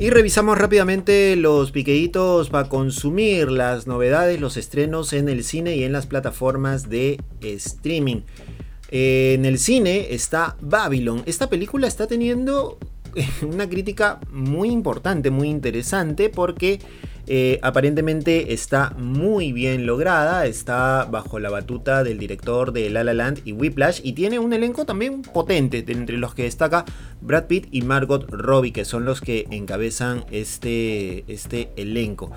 Y 0.00 0.08
revisamos 0.08 0.56
rápidamente 0.56 1.36
los 1.36 1.70
piqueitos 1.70 2.48
para 2.48 2.70
consumir 2.70 3.50
las 3.50 3.86
novedades, 3.86 4.40
los 4.40 4.56
estrenos 4.56 5.12
en 5.12 5.28
el 5.28 5.44
cine 5.44 5.76
y 5.76 5.84
en 5.84 5.92
las 5.92 6.06
plataformas 6.06 6.88
de 6.88 7.20
streaming. 7.42 8.22
en 8.90 9.44
el 9.44 9.58
cine 9.58 10.14
está 10.14 10.56
Babylon. 10.62 11.22
Esta 11.26 11.50
película 11.50 11.86
está 11.86 12.06
teniendo 12.06 12.78
una 13.42 13.68
crítica 13.68 14.20
muy 14.30 14.70
importante, 14.70 15.30
muy 15.30 15.48
interesante, 15.48 16.28
porque 16.28 16.80
eh, 17.30 17.58
aparentemente 17.62 18.54
está 18.54 18.94
muy 18.96 19.52
bien 19.52 19.84
lograda, 19.84 20.46
está 20.46 21.04
bajo 21.04 21.38
la 21.38 21.50
batuta 21.50 22.02
del 22.02 22.18
director 22.18 22.72
de 22.72 22.88
La 22.88 23.04
La 23.04 23.12
Land 23.12 23.42
y 23.44 23.52
Whiplash 23.52 24.00
y 24.02 24.14
tiene 24.14 24.38
un 24.38 24.54
elenco 24.54 24.86
también 24.86 25.20
potente, 25.20 25.84
entre 25.88 26.16
los 26.16 26.34
que 26.34 26.44
destaca 26.44 26.86
Brad 27.20 27.44
Pitt 27.44 27.68
y 27.70 27.82
Margot 27.82 28.24
Robbie, 28.30 28.72
que 28.72 28.86
son 28.86 29.04
los 29.04 29.20
que 29.20 29.46
encabezan 29.50 30.24
este, 30.30 31.30
este 31.30 31.70
elenco. 31.76 32.32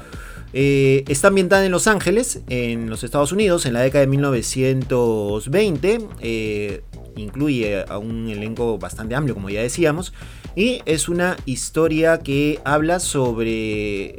Eh, 0.54 1.06
está 1.08 1.30
ambientada 1.30 1.66
en 1.66 1.72
Los 1.72 1.88
Ángeles, 1.88 2.42
en 2.50 2.90
los 2.90 3.06
Estados 3.06 3.32
Unidos, 3.32 3.66
en 3.66 3.72
la 3.72 3.80
década 3.80 4.02
de 4.02 4.08
1920. 4.08 6.00
Eh, 6.20 6.82
incluye 7.16 7.84
a 7.88 7.98
un 7.98 8.30
elenco 8.30 8.78
bastante 8.78 9.16
amplio, 9.16 9.36
como 9.36 9.50
ya 9.50 9.62
decíamos. 9.62 10.14
Y 10.56 10.82
es 10.86 11.10
una 11.10 11.38
historia 11.46 12.20
que 12.20 12.60
habla 12.64 13.00
sobre 13.00 14.16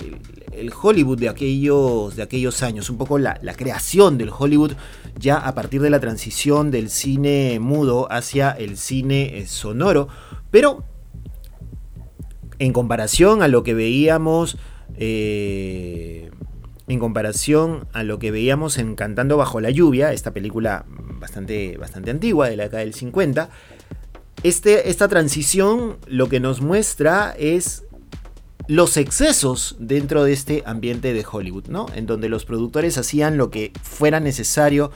el 0.53 0.73
Hollywood 0.81 1.19
de 1.19 1.29
aquellos, 1.29 2.17
de 2.17 2.23
aquellos 2.23 2.63
años, 2.63 2.91
un 2.91 2.99
poco 2.99 3.19
la, 3.19 3.39
creación 3.57 4.19
del 4.19 4.31
Hollywood 4.37 4.73
ya 5.19 5.37
a 5.37 5.55
partir 5.55 5.83
de 5.83 5.91
la 5.91 6.01
transición 6.01 6.71
del 6.71 6.91
cine 6.91 7.59
mudo 7.61 8.11
hacia 8.11 8.51
el 8.51 8.77
cine 8.77 9.39
eh, 9.39 9.47
sonoro, 9.47 10.09
pero 10.51 10.85
en 12.59 12.73
comparación 12.73 13.43
a 13.43 13.49
lo 13.49 13.63
que 13.63 13.75
veíamos, 13.75 14.57
eh, 14.97 16.31
en 16.89 16.99
comparación 16.99 17.87
a 17.93 18.03
lo 18.03 18.19
que 18.19 18.31
veíamos 18.31 18.79
en 18.79 18.95
Cantando 18.95 19.37
bajo 19.37 19.61
la 19.61 19.71
lluvia, 19.71 20.13
esta 20.13 20.33
película 20.33 20.85
bastante, 20.89 21.77
bastante 21.77 22.11
antigua 22.11 22.49
de 22.49 22.57
la 22.57 22.65
década 22.65 22.83
del 22.83 22.95
50, 22.95 23.51
este, 24.43 24.91
esta 24.91 25.09
transición 25.09 25.99
lo 26.07 26.29
que 26.29 26.41
nos 26.41 26.61
muestra 26.61 27.35
es 27.39 27.85
los 28.69 28.97
excesos 28.97 29.77
dentro 29.79 30.25
de 30.25 30.33
este 30.33 30.63
ambiente 30.67 31.13
de 31.13 31.25
Hollywood, 31.31 31.67
¿no? 31.69 31.87
En 31.95 32.07
donde 32.07 32.29
los 32.29 32.45
productores 32.45 32.99
hacían 32.99 33.37
lo 33.37 33.51
que 33.51 33.73
fuera 33.83 34.21
necesario 34.21 34.91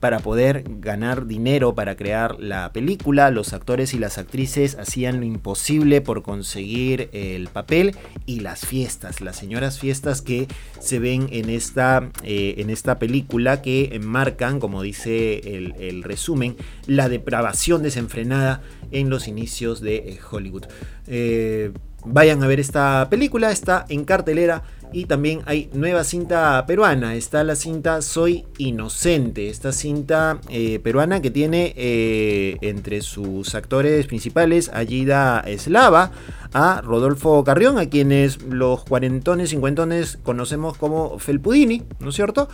para 0.00 0.20
poder 0.20 0.64
ganar 0.80 1.26
dinero 1.26 1.74
para 1.74 1.96
crear 1.96 2.38
la 2.38 2.72
película. 2.72 3.30
Los 3.30 3.52
actores 3.52 3.94
y 3.94 3.98
las 3.98 4.18
actrices 4.18 4.76
hacían 4.76 5.20
lo 5.20 5.26
imposible 5.26 6.00
por 6.00 6.22
conseguir 6.22 7.08
el 7.12 7.48
papel 7.48 7.96
y 8.26 8.40
las 8.40 8.64
fiestas, 8.66 9.20
las 9.20 9.36
señoras 9.36 9.78
fiestas 9.78 10.22
que 10.22 10.46
se 10.80 10.98
ven 10.98 11.28
en 11.32 11.50
esta, 11.50 12.10
eh, 12.22 12.56
en 12.58 12.70
esta 12.70 12.98
película 12.98 13.62
que 13.62 13.90
enmarcan, 13.92 14.60
como 14.60 14.82
dice 14.82 15.38
el, 15.56 16.02
resumen, 16.02 16.56
la 16.86 17.08
depravación 17.08 17.82
desenfrenada 17.82 18.62
en 18.90 19.10
los 19.10 19.28
inicios 19.28 19.80
de 19.80 19.96
eh, 19.96 20.18
Hollywood. 20.30 20.64
Eh, 21.06 21.72
vayan 22.04 22.42
a 22.42 22.46
ver 22.46 22.60
esta 22.60 23.08
película, 23.10 23.50
está 23.50 23.84
en 23.88 24.04
cartelera 24.04 24.62
y 24.92 25.04
también 25.04 25.42
hay 25.46 25.68
nueva 25.72 26.04
cinta 26.04 26.64
peruana. 26.66 27.14
Está 27.14 27.44
la 27.44 27.56
cinta 27.56 28.00
Soy 28.02 28.46
Inocente. 28.58 29.48
Esta 29.48 29.72
cinta 29.72 30.40
eh, 30.48 30.78
peruana 30.82 31.20
que 31.20 31.30
tiene 31.30 31.74
eh, 31.76 32.56
entre 32.62 33.02
sus 33.02 33.54
actores 33.54 34.06
principales 34.06 34.70
a 34.72 34.84
Gida 34.84 35.40
Eslava, 35.40 36.12
a 36.52 36.80
Rodolfo 36.82 37.44
Carrión, 37.44 37.78
a 37.78 37.90
quienes 37.90 38.42
los 38.42 38.84
cuarentones, 38.84 39.50
cincuentones 39.50 40.18
conocemos 40.22 40.76
como 40.78 41.18
Felpudini, 41.18 41.82
¿no 42.00 42.08
es 42.08 42.14
cierto? 42.14 42.48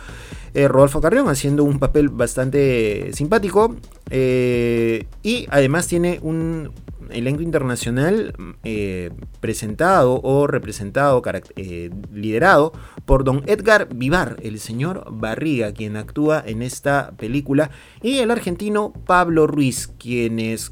Eh, 0.53 0.67
Rodolfo 0.67 1.01
Carrión 1.01 1.29
haciendo 1.29 1.63
un 1.63 1.79
papel 1.79 2.09
bastante 2.09 3.11
simpático. 3.13 3.75
y 4.11 5.47
además 5.49 5.87
tiene 5.87 6.19
un, 6.21 6.71
elenco 7.11 7.41
internacional 7.41 8.33
eh, 8.63 9.11
presentado 9.39 10.21
o 10.21 10.47
representado, 10.47 11.21
eh, 11.55 11.89
liderado 12.13 12.73
por 13.05 13.23
don 13.23 13.43
Edgar 13.47 13.87
Vivar, 13.93 14.37
el 14.41 14.59
señor 14.59 15.05
Barriga, 15.11 15.73
quien 15.73 15.97
actúa 15.97 16.43
en 16.45 16.61
esta 16.61 17.11
película, 17.17 17.71
y 18.01 18.19
el 18.19 18.31
argentino 18.31 18.93
Pablo 19.05 19.47
Ruiz, 19.47 19.89
quienes 19.99 20.71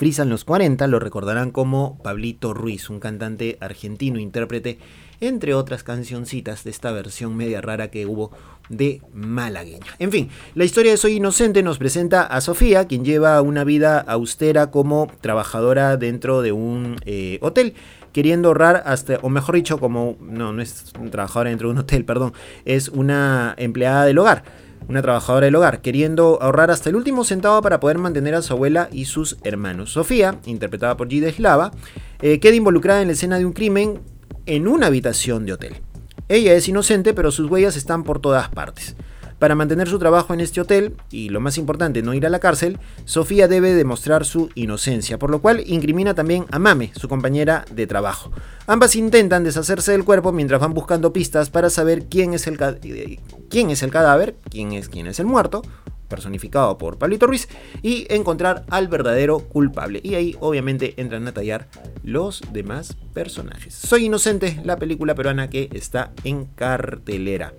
frisan 0.00 0.30
los 0.30 0.44
40 0.44 0.86
lo 0.86 0.98
recordarán 0.98 1.50
como 1.50 1.98
Pablito 1.98 2.54
Ruiz, 2.54 2.88
un 2.88 3.00
cantante 3.00 3.58
argentino, 3.60 4.18
intérprete, 4.18 4.78
entre 5.20 5.52
otras 5.52 5.82
cancioncitas 5.84 6.64
de 6.64 6.70
esta 6.70 6.90
versión 6.90 7.36
media 7.36 7.60
rara 7.60 7.90
que 7.90 8.06
hubo 8.06 8.30
de 8.70 9.02
malagueña. 9.12 9.84
En 9.98 10.10
fin, 10.10 10.30
la 10.54 10.64
historia 10.64 10.92
de 10.92 10.96
Soy 10.96 11.16
Inocente 11.16 11.62
nos 11.62 11.76
presenta 11.76 12.22
a 12.22 12.40
Sofía, 12.40 12.86
quien 12.86 13.04
lleva 13.04 13.42
una 13.42 13.64
vida 13.64 14.00
austera 14.00 14.70
como 14.70 15.08
trabajadora 15.20 15.98
dentro 15.98 16.40
de 16.40 16.52
un 16.52 16.96
eh, 17.04 17.38
hotel 17.42 17.74
queriendo 18.12 18.48
ahorrar 18.48 18.82
hasta, 18.86 19.18
o 19.22 19.28
mejor 19.28 19.54
dicho, 19.56 19.78
como, 19.78 20.16
no, 20.20 20.52
no 20.52 20.62
es 20.62 20.92
trabajadora 21.10 21.50
dentro 21.50 21.68
de 21.68 21.72
un 21.72 21.78
hotel, 21.78 22.04
perdón, 22.04 22.32
es 22.64 22.88
una 22.88 23.54
empleada 23.56 24.04
del 24.04 24.18
hogar, 24.18 24.42
una 24.88 25.02
trabajadora 25.02 25.44
del 25.46 25.54
hogar, 25.54 25.80
queriendo 25.80 26.38
ahorrar 26.40 26.70
hasta 26.70 26.90
el 26.90 26.96
último 26.96 27.24
centavo 27.24 27.62
para 27.62 27.78
poder 27.78 27.98
mantener 27.98 28.34
a 28.34 28.42
su 28.42 28.52
abuela 28.52 28.88
y 28.92 29.04
sus 29.04 29.36
hermanos. 29.44 29.92
Sofía, 29.92 30.40
interpretada 30.46 30.96
por 30.96 31.08
Gide 31.08 31.32
Slava, 31.32 31.70
eh, 32.20 32.40
queda 32.40 32.56
involucrada 32.56 33.00
en 33.00 33.08
la 33.08 33.12
escena 33.12 33.38
de 33.38 33.46
un 33.46 33.52
crimen 33.52 34.00
en 34.46 34.66
una 34.66 34.86
habitación 34.86 35.46
de 35.46 35.52
hotel. 35.52 35.76
Ella 36.30 36.54
es 36.54 36.68
inocente, 36.68 37.12
pero 37.12 37.32
sus 37.32 37.50
huellas 37.50 37.74
están 37.74 38.04
por 38.04 38.20
todas 38.20 38.48
partes. 38.50 38.94
Para 39.40 39.56
mantener 39.56 39.88
su 39.88 39.98
trabajo 39.98 40.32
en 40.32 40.38
este 40.38 40.60
hotel, 40.60 40.94
y 41.10 41.28
lo 41.28 41.40
más 41.40 41.58
importante, 41.58 42.02
no 42.02 42.14
ir 42.14 42.24
a 42.24 42.30
la 42.30 42.38
cárcel, 42.38 42.78
Sofía 43.04 43.48
debe 43.48 43.74
demostrar 43.74 44.24
su 44.24 44.48
inocencia, 44.54 45.18
por 45.18 45.30
lo 45.30 45.42
cual 45.42 45.64
incrimina 45.66 46.14
también 46.14 46.44
a 46.52 46.60
Mame, 46.60 46.92
su 46.94 47.08
compañera 47.08 47.64
de 47.72 47.88
trabajo. 47.88 48.30
Ambas 48.68 48.94
intentan 48.94 49.42
deshacerse 49.42 49.90
del 49.90 50.04
cuerpo 50.04 50.30
mientras 50.30 50.60
van 50.60 50.72
buscando 50.72 51.12
pistas 51.12 51.50
para 51.50 51.68
saber 51.68 52.04
quién 52.04 52.32
es 52.32 52.46
el, 52.46 52.58
quién 53.48 53.70
es 53.70 53.82
el 53.82 53.90
cadáver, 53.90 54.36
quién 54.48 54.70
es, 54.70 54.88
quién 54.88 55.08
es 55.08 55.18
el 55.18 55.26
muerto, 55.26 55.62
personificado 56.10 56.76
por 56.76 56.98
Pablito 56.98 57.26
Ruiz, 57.26 57.48
y 57.80 58.06
encontrar 58.10 58.66
al 58.68 58.88
verdadero 58.88 59.38
culpable. 59.38 60.00
Y 60.02 60.16
ahí 60.16 60.36
obviamente 60.40 60.92
entran 60.98 61.26
a 61.26 61.32
tallar 61.32 61.68
los 62.02 62.42
demás 62.52 62.98
personajes. 63.14 63.72
Soy 63.72 64.04
Inocente, 64.04 64.60
la 64.64 64.76
película 64.76 65.14
peruana 65.14 65.48
que 65.48 65.70
está 65.72 66.12
en 66.24 66.44
cartelera. 66.44 67.54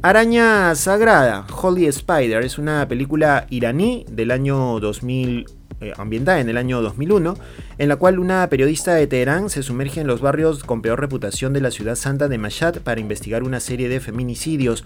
Araña 0.00 0.74
Sagrada, 0.74 1.46
Holy 1.62 1.86
Spider, 1.86 2.42
es 2.42 2.58
una 2.58 2.86
película 2.86 3.46
iraní 3.50 4.06
del 4.08 4.30
año 4.30 4.78
2000 4.80 5.46
eh, 5.78 5.92
ambientada 5.98 6.40
en 6.40 6.48
el 6.48 6.56
año 6.56 6.80
2001, 6.80 7.36
en 7.76 7.88
la 7.90 7.96
cual 7.96 8.18
una 8.18 8.48
periodista 8.48 8.94
de 8.94 9.06
Teherán 9.06 9.50
se 9.50 9.62
sumerge 9.62 10.00
en 10.00 10.06
los 10.06 10.22
barrios 10.22 10.64
con 10.64 10.80
peor 10.80 10.98
reputación 10.98 11.52
de 11.52 11.60
la 11.60 11.70
ciudad 11.70 11.96
santa 11.96 12.28
de 12.28 12.38
Mashhad 12.38 12.76
para 12.80 12.98
investigar 12.98 13.42
una 13.42 13.60
serie 13.60 13.90
de 13.90 14.00
feminicidios. 14.00 14.84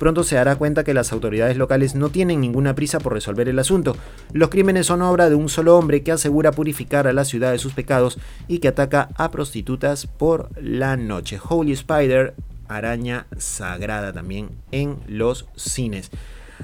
Pronto 0.00 0.24
se 0.24 0.36
dará 0.36 0.56
cuenta 0.56 0.82
que 0.82 0.94
las 0.94 1.12
autoridades 1.12 1.58
locales 1.58 1.94
no 1.94 2.08
tienen 2.08 2.40
ninguna 2.40 2.74
prisa 2.74 3.00
por 3.00 3.12
resolver 3.12 3.50
el 3.50 3.58
asunto. 3.58 3.94
Los 4.32 4.48
crímenes 4.48 4.86
son 4.86 5.02
obra 5.02 5.28
de 5.28 5.34
un 5.34 5.50
solo 5.50 5.76
hombre 5.76 6.02
que 6.02 6.10
asegura 6.10 6.52
purificar 6.52 7.06
a 7.06 7.12
la 7.12 7.26
ciudad 7.26 7.52
de 7.52 7.58
sus 7.58 7.74
pecados 7.74 8.18
y 8.48 8.60
que 8.60 8.68
ataca 8.68 9.10
a 9.16 9.30
prostitutas 9.30 10.06
por 10.06 10.48
la 10.58 10.96
noche. 10.96 11.38
Holy 11.46 11.72
Spider, 11.72 12.32
araña 12.66 13.26
sagrada 13.36 14.14
también 14.14 14.48
en 14.72 14.96
los 15.06 15.44
cines. 15.54 16.10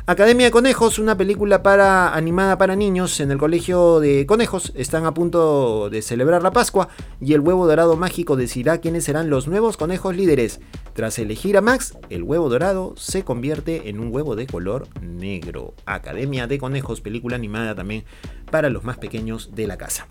Academia 0.09 0.47
de 0.47 0.53
Conejos, 0.53 1.01
una 1.01 1.16
película 1.16 1.64
para, 1.64 2.14
animada 2.14 2.57
para 2.59 2.77
niños 2.77 3.19
en 3.19 3.33
el 3.33 3.38
colegio 3.38 3.99
de 3.99 4.25
conejos. 4.25 4.73
Están 4.77 5.05
a 5.05 5.12
punto 5.12 5.90
de 5.90 6.01
celebrar 6.01 6.45
la 6.45 6.53
Pascua 6.53 6.90
y 7.21 7.33
el 7.33 7.40
huevo 7.40 7.66
dorado 7.66 7.97
mágico 7.97 8.37
decidirá 8.37 8.79
quiénes 8.79 9.03
serán 9.03 9.31
los 9.31 9.49
nuevos 9.49 9.77
conejos 9.77 10.14
líderes. 10.14 10.61
Tras 10.92 11.19
elegir 11.19 11.57
a 11.57 11.61
Max, 11.61 11.99
el 12.09 12.23
huevo 12.23 12.49
dorado 12.49 12.95
se 12.97 13.25
convierte 13.25 13.88
en 13.88 13.99
un 13.99 14.14
huevo 14.14 14.37
de 14.37 14.47
color 14.47 14.87
negro. 15.01 15.75
Academia 15.87 16.47
de 16.47 16.61
Conejos, 16.61 17.01
película 17.01 17.35
animada 17.35 17.75
también 17.75 18.05
para 18.49 18.71
los 18.71 18.85
más 18.85 18.99
pequeños 18.99 19.57
de 19.57 19.66
la 19.66 19.77
casa. 19.77 20.07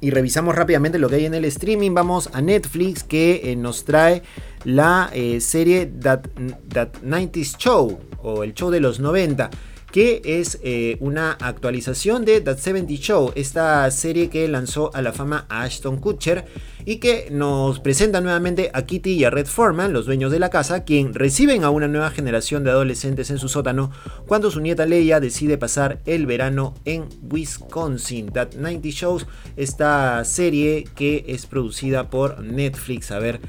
Y 0.00 0.10
revisamos 0.10 0.54
rápidamente 0.54 0.98
lo 0.98 1.08
que 1.08 1.16
hay 1.16 1.26
en 1.26 1.34
el 1.34 1.44
streaming. 1.46 1.94
Vamos 1.94 2.30
a 2.32 2.40
Netflix 2.40 3.02
que 3.02 3.40
eh, 3.44 3.56
nos 3.56 3.84
trae 3.84 4.22
la 4.64 5.10
eh, 5.12 5.40
serie 5.40 5.86
That, 5.86 6.26
That 6.72 6.88
90s 7.02 7.56
Show 7.56 7.98
o 8.22 8.42
el 8.42 8.54
show 8.54 8.70
de 8.70 8.80
los 8.80 9.00
90 9.00 9.50
que 9.90 10.20
es 10.24 10.58
eh, 10.62 10.96
una 11.00 11.32
actualización 11.32 12.24
de 12.24 12.40
That 12.40 12.58
70 12.58 12.94
Show, 12.94 13.32
esta 13.34 13.90
serie 13.90 14.28
que 14.28 14.46
lanzó 14.48 14.90
a 14.94 15.02
la 15.02 15.12
fama 15.12 15.46
a 15.48 15.62
Ashton 15.62 15.98
Kutcher 15.98 16.44
y 16.84 16.96
que 16.96 17.28
nos 17.30 17.80
presenta 17.80 18.20
nuevamente 18.20 18.70
a 18.72 18.82
Kitty 18.82 19.12
y 19.14 19.24
a 19.24 19.30
Red 19.30 19.46
Foreman, 19.46 19.92
los 19.92 20.06
dueños 20.06 20.30
de 20.30 20.38
la 20.38 20.50
casa, 20.50 20.84
quien 20.84 21.14
reciben 21.14 21.64
a 21.64 21.70
una 21.70 21.88
nueva 21.88 22.10
generación 22.10 22.62
de 22.62 22.70
adolescentes 22.70 23.30
en 23.30 23.38
su 23.38 23.48
sótano 23.48 23.90
cuando 24.26 24.50
su 24.50 24.60
nieta 24.60 24.86
Leia 24.86 25.18
decide 25.18 25.58
pasar 25.58 26.00
el 26.06 26.26
verano 26.26 26.74
en 26.84 27.08
Wisconsin. 27.30 28.30
That 28.32 28.54
90 28.54 28.88
Shows, 28.88 29.26
esta 29.56 30.24
serie 30.24 30.84
que 30.94 31.24
es 31.28 31.46
producida 31.46 32.10
por 32.10 32.40
Netflix. 32.42 33.10
A 33.10 33.18
ver 33.18 33.40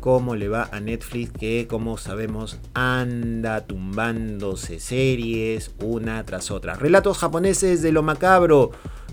cómo 0.00 0.34
le 0.34 0.48
va 0.48 0.68
a 0.72 0.80
Netflix 0.80 1.32
que 1.32 1.66
como 1.68 1.98
sabemos 1.98 2.58
anda 2.74 3.66
tumbándose 3.66 4.80
series 4.80 5.72
una 5.82 6.24
tras 6.24 6.50
otra. 6.50 6.74
Relatos 6.74 7.18
japoneses 7.18 7.82
de 7.82 7.92
lo 7.92 8.02
macabro. 8.02 8.72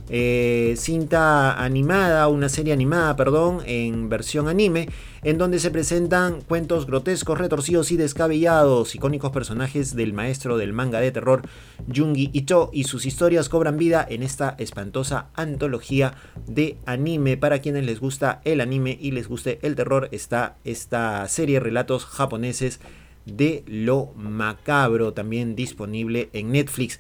Eh, 0.10 0.76
cinta 0.78 1.62
animada, 1.62 2.30
una 2.30 2.48
serie 2.48 2.72
animada, 2.72 3.18
perdón, 3.18 3.60
en 3.66 4.08
versión 4.08 4.48
anime, 4.48 4.88
en 5.24 5.38
donde 5.38 5.60
se 5.60 5.70
presentan 5.70 6.42
cuentos 6.42 6.86
grotescos, 6.86 7.38
retorcidos 7.38 7.92
y 7.92 7.98
descabellados, 7.98 8.96
icónicos 8.96 9.32
personajes 9.32 9.98
del 9.98 10.14
maestro 10.14 10.58
del 10.58 10.72
manga 10.72 11.02
de 11.02 11.12
terror 11.12 11.42
Jungi 11.94 12.30
Ito 12.32 12.70
y 12.72 12.86
sus 12.86 13.06
historias 13.06 13.50
cobran 13.50 13.78
vida 13.78 14.06
en 14.10 14.24
esta 14.24 14.56
espantosa 14.60 15.28
antología 15.34 16.14
de 16.48 16.78
anime. 16.86 17.36
Para 17.36 17.60
quienes 17.60 17.86
les 17.86 18.00
gusta 18.00 18.42
el 18.46 18.62
anime 18.62 18.98
y 19.00 19.12
les 19.12 19.28
guste 19.28 19.60
el 19.62 19.76
terror, 19.76 20.08
está 20.14 20.56
esta 20.64 21.28
serie 21.28 21.60
relatos 21.60 22.06
japoneses 22.06 22.80
de 23.26 23.66
lo 23.68 24.14
macabro, 24.16 25.12
también 25.12 25.56
disponible 25.58 26.30
en 26.32 26.54
Netflix. 26.54 27.00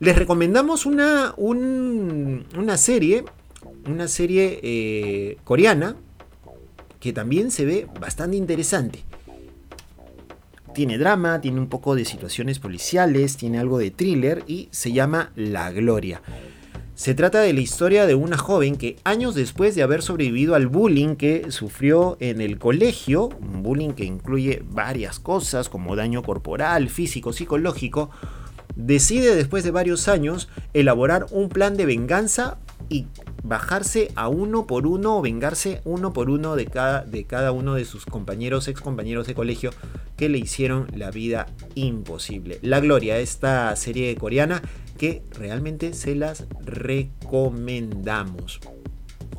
Les 0.00 0.16
recomendamos 0.16 0.86
una, 0.86 1.34
una 1.36 2.76
serie, 2.76 3.24
una 3.86 4.08
serie 4.08 4.60
eh, 4.62 5.38
coreana 5.44 5.96
que 7.00 7.12
también 7.12 7.50
se 7.50 7.64
ve 7.64 7.86
bastante 8.00 8.36
interesante. 8.36 9.04
Tiene 10.74 10.98
drama, 10.98 11.40
tiene 11.40 11.60
un 11.60 11.68
poco 11.68 11.94
de 11.94 12.04
situaciones 12.04 12.58
policiales, 12.58 13.36
tiene 13.36 13.60
algo 13.60 13.78
de 13.78 13.92
thriller 13.92 14.42
y 14.48 14.68
se 14.72 14.90
llama 14.92 15.30
La 15.36 15.70
Gloria. 15.70 16.20
Se 16.96 17.14
trata 17.14 17.40
de 17.40 17.52
la 17.52 17.60
historia 17.60 18.06
de 18.06 18.14
una 18.14 18.38
joven 18.38 18.76
que 18.76 18.96
años 19.04 19.34
después 19.34 19.74
de 19.74 19.82
haber 19.82 20.02
sobrevivido 20.02 20.54
al 20.54 20.68
bullying 20.68 21.16
que 21.16 21.50
sufrió 21.50 22.16
en 22.20 22.40
el 22.40 22.58
colegio, 22.58 23.30
un 23.40 23.62
bullying 23.62 23.90
que 23.90 24.04
incluye 24.04 24.62
varias 24.68 25.18
cosas 25.18 25.68
como 25.68 25.96
daño 25.96 26.22
corporal, 26.22 26.88
físico, 26.88 27.32
psicológico, 27.32 28.10
decide 28.76 29.34
después 29.34 29.64
de 29.64 29.70
varios 29.70 30.08
años 30.08 30.48
elaborar 30.72 31.26
un 31.30 31.48
plan 31.48 31.76
de 31.76 31.86
venganza 31.86 32.58
y 32.88 33.06
bajarse 33.42 34.10
a 34.14 34.28
uno 34.28 34.66
por 34.66 34.86
uno 34.86 35.18
o 35.18 35.22
vengarse 35.22 35.80
uno 35.84 36.12
por 36.12 36.30
uno 36.30 36.56
de 36.56 36.66
cada, 36.66 37.04
de 37.04 37.24
cada 37.24 37.52
uno 37.52 37.74
de 37.74 37.84
sus 37.84 38.06
compañeros, 38.06 38.68
ex 38.68 38.80
compañeros 38.80 39.26
de 39.26 39.34
colegio 39.34 39.70
que 40.16 40.28
le 40.28 40.38
hicieron 40.38 40.88
la 40.94 41.10
vida 41.10 41.46
imposible. 41.74 42.58
La 42.62 42.80
Gloria, 42.80 43.18
esta 43.18 43.74
serie 43.76 44.14
coreana 44.16 44.62
que 44.98 45.22
realmente 45.32 45.92
se 45.92 46.14
las 46.14 46.46
recomendamos. 46.64 48.60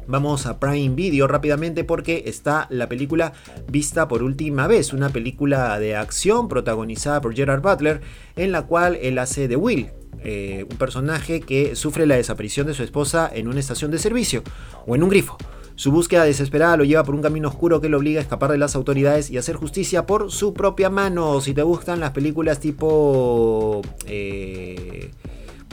Vamos 0.08 0.45
a 0.45 0.60
Prime 0.60 0.95
Video 0.95 1.28
rápidamente 1.28 1.84
porque 1.84 2.24
está 2.28 2.67
la 2.69 2.88
película 2.88 3.34
Vista 3.67 4.08
por 4.08 4.24
última 4.24 4.67
vez, 4.67 4.93
una 4.93 5.10
película 5.10 5.80
de 5.80 5.95
acción 5.95 6.48
protagonizada 6.48 7.21
por 7.21 7.36
Gerard 7.36 7.62
Butler, 7.62 8.02
en 8.36 8.52
la 8.52 8.63
cual 8.63 8.98
él 9.02 9.17
hace 9.17 9.48
de 9.48 9.56
Will, 9.56 9.89
eh, 10.24 10.65
un 10.69 10.78
personaje 10.78 11.41
que 11.41 11.76
sufre 11.76 12.06
la 12.06 12.15
desaparición 12.15 12.67
de 12.67 12.74
su 12.74 12.84
esposa 12.84 13.30
en 13.34 13.48
una 13.48 13.60
estación 13.60 13.91
de 13.91 13.98
servicio 13.98 14.43
o 14.86 14.95
en 14.95 15.04
un 15.04 15.10
grifo. 15.10 15.38
Su 15.76 15.91
búsqueda 15.91 16.24
desesperada 16.24 16.78
lo 16.78 16.86
lleva 16.86 17.04
por 17.04 17.15
un 17.15 17.21
camino 17.21 17.50
oscuro 17.50 17.82
que 17.82 17.89
lo 17.89 17.98
obliga 17.98 18.19
a 18.19 18.24
escapar 18.24 18.50
de 18.50 18.58
las 18.58 18.76
autoridades 18.76 19.30
y 19.30 19.38
hacer 19.38 19.58
justicia 19.58 20.06
por 20.06 20.32
su 20.32 20.54
propia 20.54 20.89
mano. 20.89 21.41
Si 21.41 21.54
te 21.54 21.63
gustan 21.63 22.00
las 22.00 22.12
películas 22.12 22.60
tipo... 22.60 23.82
Eh, 24.08 25.12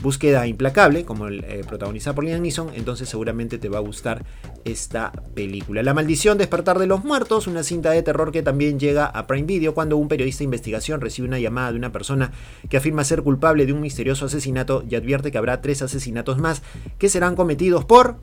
Búsqueda 0.00 0.46
Implacable, 0.46 1.04
como 1.04 1.26
el, 1.26 1.44
eh, 1.44 1.64
protagonizada 1.66 2.14
por 2.14 2.24
Liam 2.24 2.42
Neeson, 2.42 2.70
entonces 2.74 3.08
seguramente 3.08 3.58
te 3.58 3.68
va 3.68 3.78
a 3.78 3.82
gustar 3.82 4.24
esta 4.64 5.12
película. 5.34 5.82
La 5.82 5.94
maldición 5.94 6.38
Despertar 6.38 6.78
de 6.78 6.86
los 6.86 7.04
Muertos, 7.04 7.46
una 7.46 7.62
cinta 7.62 7.90
de 7.90 8.02
terror 8.02 8.32
que 8.32 8.42
también 8.42 8.78
llega 8.80 9.06
a 9.06 9.26
Prime 9.26 9.46
Video 9.46 9.74
cuando 9.74 9.96
un 9.96 10.08
periodista 10.08 10.38
de 10.40 10.46
investigación 10.46 11.00
recibe 11.00 11.28
una 11.28 11.38
llamada 11.38 11.72
de 11.72 11.78
una 11.78 11.92
persona 11.92 12.32
que 12.68 12.76
afirma 12.76 13.04
ser 13.04 13.22
culpable 13.22 13.66
de 13.66 13.72
un 13.72 13.80
misterioso 13.80 14.26
asesinato 14.26 14.84
y 14.88 14.94
advierte 14.94 15.30
que 15.30 15.38
habrá 15.38 15.60
tres 15.60 15.82
asesinatos 15.82 16.38
más 16.38 16.62
que 16.98 17.08
serán 17.08 17.36
cometidos 17.36 17.84
por 17.84 18.16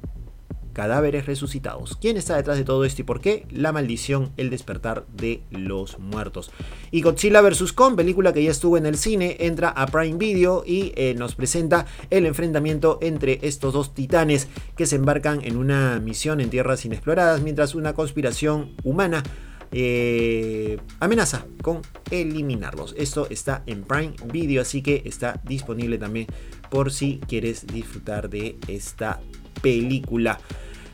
cadáveres 0.74 1.26
resucitados. 1.26 1.98
¿Quién 2.00 2.18
está 2.18 2.36
detrás 2.36 2.58
de 2.58 2.64
todo 2.64 2.86
esto 2.86 3.02
y 3.02 3.06
por 3.06 3.22
qué? 3.22 3.46
La 3.52 3.72
maldición, 3.72 4.32
el 4.38 4.50
despertar 4.50 5.06
de 5.14 5.44
los 5.52 6.00
muertos. 6.00 6.52
Y 6.92 7.02
Godzilla 7.02 7.42
vs. 7.42 7.74
Kong, 7.74 7.96
película 7.96 8.34
que 8.34 8.44
ya 8.44 8.52
estuvo 8.52 8.78
en 8.78 8.86
el 8.86 8.98
cine, 8.98 9.38
entra 9.40 9.70
a 9.70 9.88
Prime 9.88 10.18
Video 10.18 10.64
y 10.66 10.94
eh, 10.96 11.16
nos 11.18 11.36
presenta 11.36 11.86
el 12.10 12.26
enfrentamiento 12.26 13.00
entre 13.02 13.40
estos 13.44 13.74
dos 13.74 13.94
titanes 13.94 14.48
que 14.76 14.86
se 14.86 14.96
embarcan 14.96 15.42
en 15.44 15.58
una 15.58 16.00
misión 16.00 16.42
en 16.42 16.50
tierras 16.50 16.86
inexploradas 16.86 17.42
mientras 17.42 17.76
una 17.76 17.94
conspiración 17.94 18.76
humana 18.84 19.24
eh, 19.72 20.80
amenaza 21.00 21.46
con 21.62 21.82
eliminarlos. 22.10 22.96
Esto 22.98 23.28
está 23.30 23.64
en 23.68 23.84
Prime 23.84 24.14
Video, 24.26 24.62
así 24.62 24.82
que 24.82 25.04
está 25.06 25.40
disponible 25.46 25.98
también 25.98 26.28
por 26.72 26.92
si 26.92 27.20
quieres 27.28 27.68
disfrutar 27.68 28.30
de 28.30 28.58
esta 28.68 29.22
película. 29.62 30.40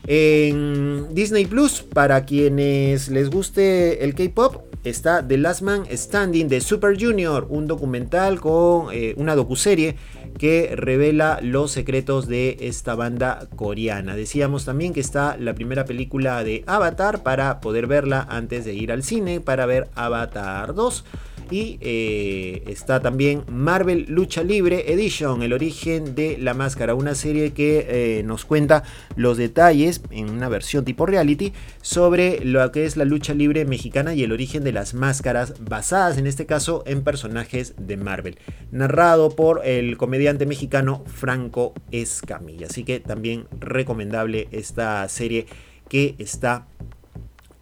En 0.08 1.12
Disney 1.14 1.46
Plus, 1.46 1.82
para 1.82 2.24
quienes 2.24 3.08
les 3.08 3.28
guste 3.28 4.04
el 4.04 4.14
K-pop, 4.14 4.62
está 4.84 5.26
The 5.26 5.36
Last 5.36 5.62
Man 5.62 5.84
Standing 5.90 6.48
de 6.48 6.60
Super 6.60 6.96
Junior, 7.00 7.46
un 7.50 7.66
documental 7.66 8.40
con 8.40 8.88
eh, 8.92 9.14
una 9.16 9.34
docuserie 9.34 9.96
que 10.38 10.74
revela 10.76 11.40
los 11.42 11.72
secretos 11.72 12.28
de 12.28 12.56
esta 12.60 12.94
banda 12.94 13.48
coreana. 13.56 14.14
Decíamos 14.14 14.64
también 14.64 14.92
que 14.92 15.00
está 15.00 15.36
la 15.38 15.54
primera 15.54 15.86
película 15.86 16.44
de 16.44 16.62
Avatar 16.66 17.24
para 17.24 17.60
poder 17.60 17.88
verla 17.88 18.26
antes 18.30 18.64
de 18.64 18.74
ir 18.74 18.92
al 18.92 19.02
cine 19.02 19.40
para 19.40 19.66
ver 19.66 19.88
Avatar 19.96 20.74
2. 20.74 21.04
Y 21.50 21.78
eh, 21.80 22.64
está 22.66 23.00
también 23.00 23.44
Marvel 23.48 24.06
Lucha 24.08 24.42
Libre 24.42 24.92
Edition, 24.92 25.42
el 25.42 25.52
origen 25.52 26.14
de 26.14 26.38
la 26.38 26.54
máscara, 26.54 26.94
una 26.94 27.14
serie 27.14 27.52
que 27.52 27.86
eh, 27.88 28.22
nos 28.24 28.44
cuenta 28.44 28.82
los 29.14 29.36
detalles 29.36 30.00
en 30.10 30.30
una 30.30 30.48
versión 30.48 30.84
tipo 30.84 31.06
reality 31.06 31.52
sobre 31.82 32.44
lo 32.44 32.70
que 32.72 32.84
es 32.84 32.96
la 32.96 33.04
lucha 33.04 33.34
libre 33.34 33.64
mexicana 33.64 34.14
y 34.14 34.22
el 34.22 34.32
origen 34.32 34.64
de 34.64 34.72
las 34.72 34.94
máscaras 34.94 35.54
basadas 35.60 36.18
en 36.18 36.26
este 36.26 36.46
caso 36.46 36.82
en 36.86 37.02
personajes 37.02 37.74
de 37.78 37.96
Marvel. 37.96 38.38
Narrado 38.72 39.30
por 39.30 39.64
el 39.64 39.96
comediante 39.96 40.46
mexicano 40.46 41.04
Franco 41.06 41.74
Escamilla. 41.92 42.66
Así 42.66 42.84
que 42.84 43.00
también 43.00 43.46
recomendable 43.60 44.48
esta 44.50 45.08
serie 45.08 45.46
que 45.88 46.14
está 46.18 46.66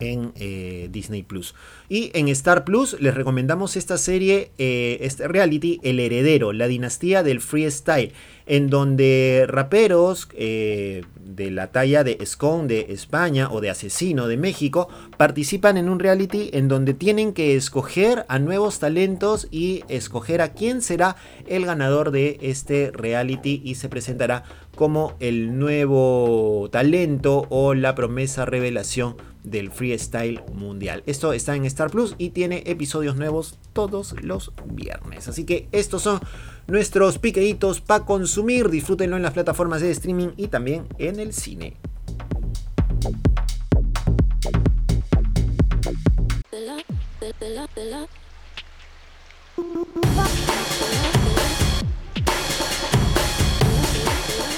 en 0.00 0.32
eh, 0.36 0.88
Disney 0.90 1.22
Plus. 1.22 1.54
Y 1.88 2.10
en 2.14 2.28
Star 2.28 2.64
Plus 2.64 2.96
les 3.00 3.14
recomendamos 3.14 3.76
esta 3.76 3.98
serie, 3.98 4.50
eh, 4.58 4.98
este 5.00 5.28
reality, 5.28 5.80
El 5.82 6.00
Heredero, 6.00 6.52
la 6.52 6.66
dinastía 6.66 7.22
del 7.22 7.40
freestyle, 7.40 8.12
en 8.46 8.68
donde 8.68 9.46
raperos 9.48 10.28
eh, 10.34 11.02
de 11.16 11.50
la 11.50 11.68
talla 11.68 12.04
de 12.04 12.18
Scone 12.24 12.68
de 12.68 12.86
España 12.90 13.48
o 13.50 13.60
de 13.60 13.70
Asesino 13.70 14.28
de 14.28 14.36
México 14.36 14.88
participan 15.16 15.76
en 15.76 15.88
un 15.88 15.98
reality 15.98 16.50
en 16.52 16.68
donde 16.68 16.94
tienen 16.94 17.32
que 17.32 17.56
escoger 17.56 18.24
a 18.28 18.38
nuevos 18.38 18.78
talentos 18.78 19.48
y 19.50 19.82
escoger 19.88 20.42
a 20.42 20.52
quién 20.52 20.82
será 20.82 21.16
el 21.46 21.64
ganador 21.64 22.10
de 22.10 22.38
este 22.42 22.90
reality 22.92 23.62
y 23.64 23.76
se 23.76 23.88
presentará 23.88 24.44
como 24.74 25.14
el 25.20 25.58
nuevo 25.58 26.68
talento 26.70 27.46
o 27.48 27.74
la 27.74 27.94
promesa 27.94 28.44
revelación 28.44 29.16
del 29.44 29.70
freestyle 29.70 30.42
mundial. 30.52 31.02
Esto 31.06 31.32
está 31.32 31.54
en 31.54 31.64
Star 31.66 31.90
Plus 31.90 32.14
y 32.18 32.30
tiene 32.30 32.64
episodios 32.66 33.16
nuevos 33.16 33.58
todos 33.72 34.14
los 34.22 34.52
viernes. 34.64 35.28
Así 35.28 35.44
que 35.44 35.68
estos 35.70 36.02
son 36.02 36.20
nuestros 36.66 37.18
piqueitos 37.18 37.80
para 37.80 38.04
consumir. 38.04 38.68
Disfrútenlo 38.68 39.16
en 39.16 39.22
las 39.22 39.32
plataformas 39.32 39.80
de 39.80 39.90
streaming 39.90 40.30
y 40.36 40.48
también 40.48 40.86
en 40.98 41.20
el 41.20 41.32
cine. 41.32 41.76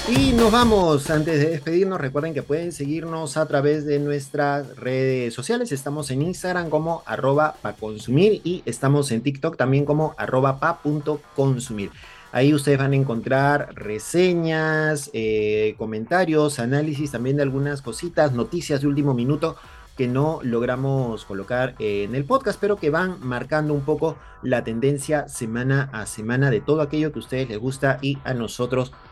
Y 0.09 0.31
nos 0.31 0.53
vamos. 0.53 1.09
Antes 1.09 1.37
de 1.41 1.49
despedirnos, 1.49 1.99
recuerden 1.99 2.33
que 2.33 2.41
pueden 2.41 2.71
seguirnos 2.71 3.35
a 3.35 3.45
través 3.45 3.85
de 3.85 3.99
nuestras 3.99 4.77
redes 4.77 5.33
sociales. 5.33 5.73
Estamos 5.73 6.11
en 6.11 6.21
Instagram 6.21 6.69
como 6.69 7.03
arroba 7.05 7.55
pa 7.61 7.73
consumir 7.73 8.39
y 8.45 8.63
estamos 8.65 9.11
en 9.11 9.21
TikTok 9.21 9.57
también 9.57 9.83
como 9.83 10.15
arroba 10.17 10.61
pa.consumir. 10.61 11.91
Ahí 12.31 12.53
ustedes 12.53 12.77
van 12.77 12.93
a 12.93 12.95
encontrar 12.95 13.73
reseñas, 13.75 15.09
eh, 15.11 15.75
comentarios, 15.77 16.59
análisis 16.59 17.11
también 17.11 17.35
de 17.35 17.43
algunas 17.43 17.81
cositas, 17.81 18.31
noticias 18.31 18.79
de 18.79 18.87
último 18.87 19.13
minuto 19.13 19.57
que 19.97 20.07
no 20.07 20.39
logramos 20.43 21.25
colocar 21.25 21.75
en 21.79 22.15
el 22.15 22.23
podcast, 22.23 22.59
pero 22.61 22.77
que 22.77 22.91
van 22.91 23.17
marcando 23.19 23.73
un 23.73 23.81
poco 23.81 24.15
la 24.43 24.63
tendencia 24.63 25.27
semana 25.27 25.89
a 25.91 26.05
semana 26.05 26.49
de 26.49 26.61
todo 26.61 26.81
aquello 26.81 27.11
que 27.11 27.19
a 27.19 27.23
ustedes 27.23 27.49
les 27.49 27.57
gusta 27.57 27.97
y 28.01 28.19
a 28.23 28.33
nosotros 28.33 28.91
nos 28.91 29.06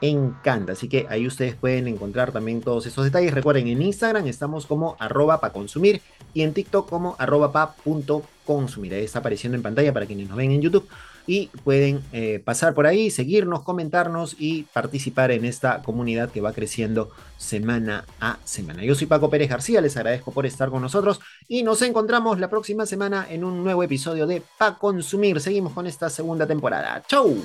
encanta. 0.00 0.72
Así 0.72 0.88
que 0.88 1.06
ahí 1.08 1.26
ustedes 1.26 1.54
pueden 1.54 1.88
encontrar 1.88 2.32
también 2.32 2.60
todos 2.60 2.86
esos 2.86 3.04
detalles. 3.04 3.34
Recuerden, 3.34 3.68
en 3.68 3.82
Instagram 3.82 4.26
estamos 4.26 4.66
como 4.66 4.96
arroba 4.98 5.40
pa 5.40 5.52
consumir 5.52 6.00
y 6.34 6.42
en 6.42 6.52
TikTok 6.52 6.88
como 6.88 7.16
arroba 7.18 7.52
pa 7.52 7.74
punto 7.74 8.22
consumir. 8.46 8.94
Ahí 8.94 9.04
está 9.04 9.20
apareciendo 9.20 9.56
en 9.56 9.62
pantalla 9.62 9.92
para 9.92 10.06
quienes 10.06 10.28
nos 10.28 10.36
ven 10.36 10.52
en 10.52 10.62
YouTube 10.62 10.88
y 11.26 11.46
pueden 11.64 12.02
eh, 12.12 12.40
pasar 12.44 12.74
por 12.74 12.86
ahí, 12.86 13.10
seguirnos, 13.10 13.62
comentarnos 13.62 14.36
y 14.38 14.64
participar 14.64 15.30
en 15.30 15.44
esta 15.44 15.82
comunidad 15.82 16.30
que 16.30 16.40
va 16.40 16.52
creciendo 16.52 17.10
semana 17.38 18.04
a 18.20 18.38
semana. 18.44 18.82
Yo 18.82 18.94
soy 18.94 19.06
Paco 19.06 19.30
Pérez 19.30 19.48
García, 19.48 19.80
les 19.80 19.96
agradezco 19.96 20.32
por 20.32 20.46
estar 20.46 20.70
con 20.70 20.82
nosotros 20.82 21.20
y 21.46 21.62
nos 21.62 21.82
encontramos 21.82 22.40
la 22.40 22.50
próxima 22.50 22.86
semana 22.86 23.26
en 23.30 23.44
un 23.44 23.62
nuevo 23.62 23.82
episodio 23.82 24.26
de 24.26 24.42
Pa 24.58 24.76
Consumir. 24.78 25.40
Seguimos 25.40 25.72
con 25.72 25.86
esta 25.86 26.10
segunda 26.10 26.46
temporada. 26.46 27.02
¡Chau! 27.06 27.36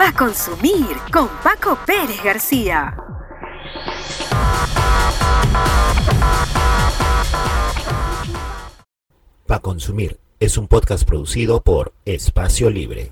Pa 0.00 0.14
consumir 0.14 0.96
con 1.12 1.28
Paco 1.44 1.78
Pérez 1.84 2.22
García. 2.24 2.96
Pa 9.44 9.58
Consumir 9.60 10.18
es 10.38 10.56
un 10.56 10.68
podcast 10.68 11.04
producido 11.04 11.60
por 11.60 11.92
Espacio 12.06 12.70
Libre. 12.70 13.08